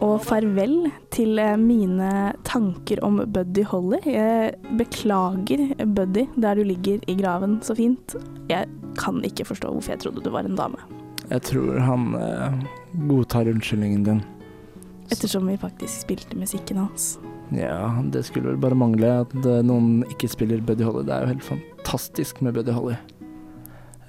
Og 0.00 0.14
farvel 0.24 0.90
til 1.12 1.38
eh, 1.42 1.56
mine 1.60 2.32
tanker 2.48 3.02
om 3.06 3.20
Buddy 3.32 3.64
Holly. 3.68 4.00
Jeg 4.06 4.54
beklager, 4.78 5.66
Buddy, 5.84 6.26
der 6.40 6.58
du 6.58 6.64
ligger 6.66 7.04
i 7.06 7.16
graven 7.18 7.58
så 7.64 7.76
fint. 7.78 8.16
Jeg 8.50 8.68
kan 8.98 9.20
ikke 9.26 9.46
forstå 9.48 9.72
hvorfor 9.74 9.94
jeg 9.94 10.04
trodde 10.04 10.24
du 10.24 10.30
var 10.34 10.48
en 10.48 10.58
dame. 10.58 10.80
Jeg 11.30 11.42
tror 11.46 11.78
han 11.84 12.14
eh, 12.18 12.60
godtar 13.08 13.50
unnskyldningen 13.50 14.06
din. 14.06 14.22
Ettersom 15.10 15.46
vi 15.50 15.58
faktisk 15.58 16.06
spilte 16.06 16.38
musikken 16.38 16.80
hans. 16.82 17.18
Ja, 17.54 17.90
det 18.12 18.24
skulle 18.26 18.52
vel 18.52 18.60
bare 18.62 18.78
mangle 18.78 19.12
at 19.24 19.34
eh, 19.42 19.62
noen 19.66 20.04
ikke 20.10 20.30
spiller 20.30 20.62
Buddy 20.62 20.86
Holly. 20.86 21.06
Det 21.06 21.14
er 21.14 21.24
jo 21.24 21.32
helt 21.34 21.48
fantastisk 21.48 22.42
med 22.42 22.54
Buddy 22.58 22.74
Holly. 22.74 22.98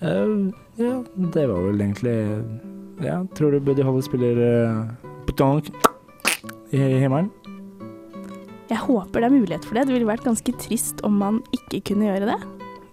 Uh, 0.01 0.49
ja, 0.81 0.95
det 1.33 1.43
var 1.45 1.61
vel 1.67 1.81
egentlig 1.83 2.15
Ja, 3.01 3.21
tror 3.37 3.51
du 3.51 3.59
Buddy 3.59 3.81
Holly 3.85 4.01
spiller 4.05 4.37
uh, 4.37 5.61
i 6.71 6.81
himmelen? 7.01 7.31
Jeg 8.71 8.79
håper 8.85 9.19
det 9.19 9.27
er 9.27 9.33
mulighet 9.35 9.65
for 9.67 9.75
det. 9.75 9.87
Det 9.89 9.95
ville 9.97 10.07
vært 10.07 10.23
ganske 10.23 10.53
trist 10.61 11.01
om 11.07 11.17
man 11.19 11.41
ikke 11.55 11.81
kunne 11.91 12.07
gjøre 12.07 12.29
det. 12.29 12.37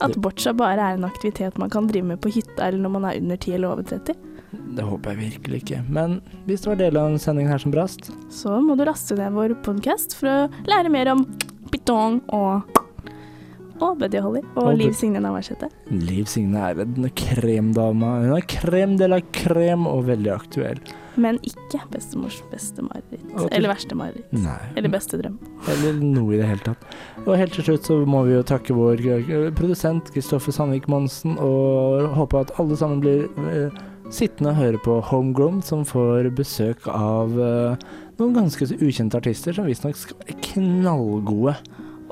At 0.03 0.17
boccia 0.23 0.55
bare 0.55 0.79
er 0.79 0.97
en 0.99 1.07
aktivitet 1.07 1.59
man 1.59 1.71
kan 1.71 1.87
drive 1.91 2.07
med 2.07 2.21
på 2.23 2.33
hytta 2.35 2.69
eller 2.69 2.83
når 2.83 2.95
man 2.97 3.07
er 3.07 3.21
under 3.21 3.39
10 3.39 3.55
eller 3.59 3.75
over 3.75 3.87
30. 3.87 4.17
Det 4.79 4.85
håper 4.87 5.13
jeg 5.13 5.35
virkelig 5.35 5.63
ikke. 5.63 5.83
Men 5.93 6.19
hvis 6.49 6.65
det 6.65 6.73
var 6.73 6.81
del 6.81 6.99
av 6.99 7.19
sendingen 7.21 7.53
her 7.53 7.63
som 7.63 7.75
brast, 7.75 8.11
Så 8.31 8.61
må 8.65 8.77
du 8.79 8.85
raste 8.89 9.19
ned 9.19 9.35
vår 9.37 9.59
podcast 9.67 10.17
for 10.17 10.31
å 10.31 10.67
lære 10.71 10.91
mer 10.91 11.13
om 11.13 11.27
pitong 11.71 12.23
og 12.33 12.79
og 13.85 13.99
Buddy 14.01 14.21
Holly 14.23 14.43
og 14.57 14.63
Og 14.65 14.79
Liv 14.79 14.95
Signe 14.97 15.21
Navarsete. 15.23 15.69
Liv 15.91 16.27
Signe 16.31 16.63
er 16.71 16.81
en 16.83 17.11
kremdama. 17.17 18.15
Hun 18.25 18.37
er 18.37 18.47
krem 18.51 18.97
de 18.99 19.09
la 19.11 19.21
krem 19.35 19.87
og 19.89 20.07
veldig 20.09 20.33
aktuell. 20.35 20.81
Men 21.19 21.39
ikke 21.47 21.81
bestemors 21.91 22.39
beste 22.53 22.83
mareritt. 22.87 23.25
Eller 23.51 23.73
verste 23.73 23.97
mareritt. 23.99 24.35
Eller 24.79 24.93
beste 24.93 25.19
drøm. 25.19 25.39
Eller 25.75 25.99
noe 26.03 26.37
i 26.37 26.41
det 26.41 26.47
hele 26.47 26.65
tatt. 26.67 26.85
Og 27.25 27.35
helt 27.39 27.55
til 27.57 27.67
slutt 27.67 27.89
så 27.91 27.99
må 28.07 28.23
vi 28.29 28.37
jo 28.37 28.45
takke 28.47 28.77
vår 28.77 29.03
eh, 29.19 29.49
produsent 29.59 30.13
Kristoffer 30.15 30.55
Sandvik 30.55 30.87
Monsen, 30.91 31.39
og 31.43 32.13
håpe 32.19 32.45
at 32.45 32.55
alle 32.63 32.79
sammen 32.79 33.03
blir 33.03 33.27
eh, 33.51 33.83
sittende 34.15 34.55
og 34.55 34.61
høre 34.61 34.83
på 34.85 35.01
Homegrown, 35.11 35.59
som 35.63 35.85
får 35.87 36.31
besøk 36.39 36.87
av 36.93 37.35
eh, 37.35 37.89
noen 38.19 38.39
ganske 38.39 38.71
ukjente 38.79 39.19
artister 39.19 39.55
som 39.55 39.67
visstnok 39.69 39.99
skal 39.99 40.23
være 40.23 40.39
knallgode. 40.53 41.59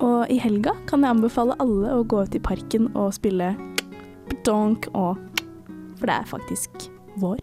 Og 0.04 0.30
i 0.32 0.36
helga 0.40 0.74
kan 0.88 1.04
jeg 1.04 1.16
anbefale 1.16 1.56
alle 1.62 1.94
å 1.96 2.04
gå 2.04 2.24
ut 2.26 2.36
i 2.36 2.42
parken 2.42 2.90
og 2.94 3.14
spille 3.16 3.54
donk 4.46 4.90
og 4.92 5.16
For 5.96 6.10
det 6.10 6.16
er 6.18 6.28
faktisk 6.28 6.90
vår. 7.16 7.40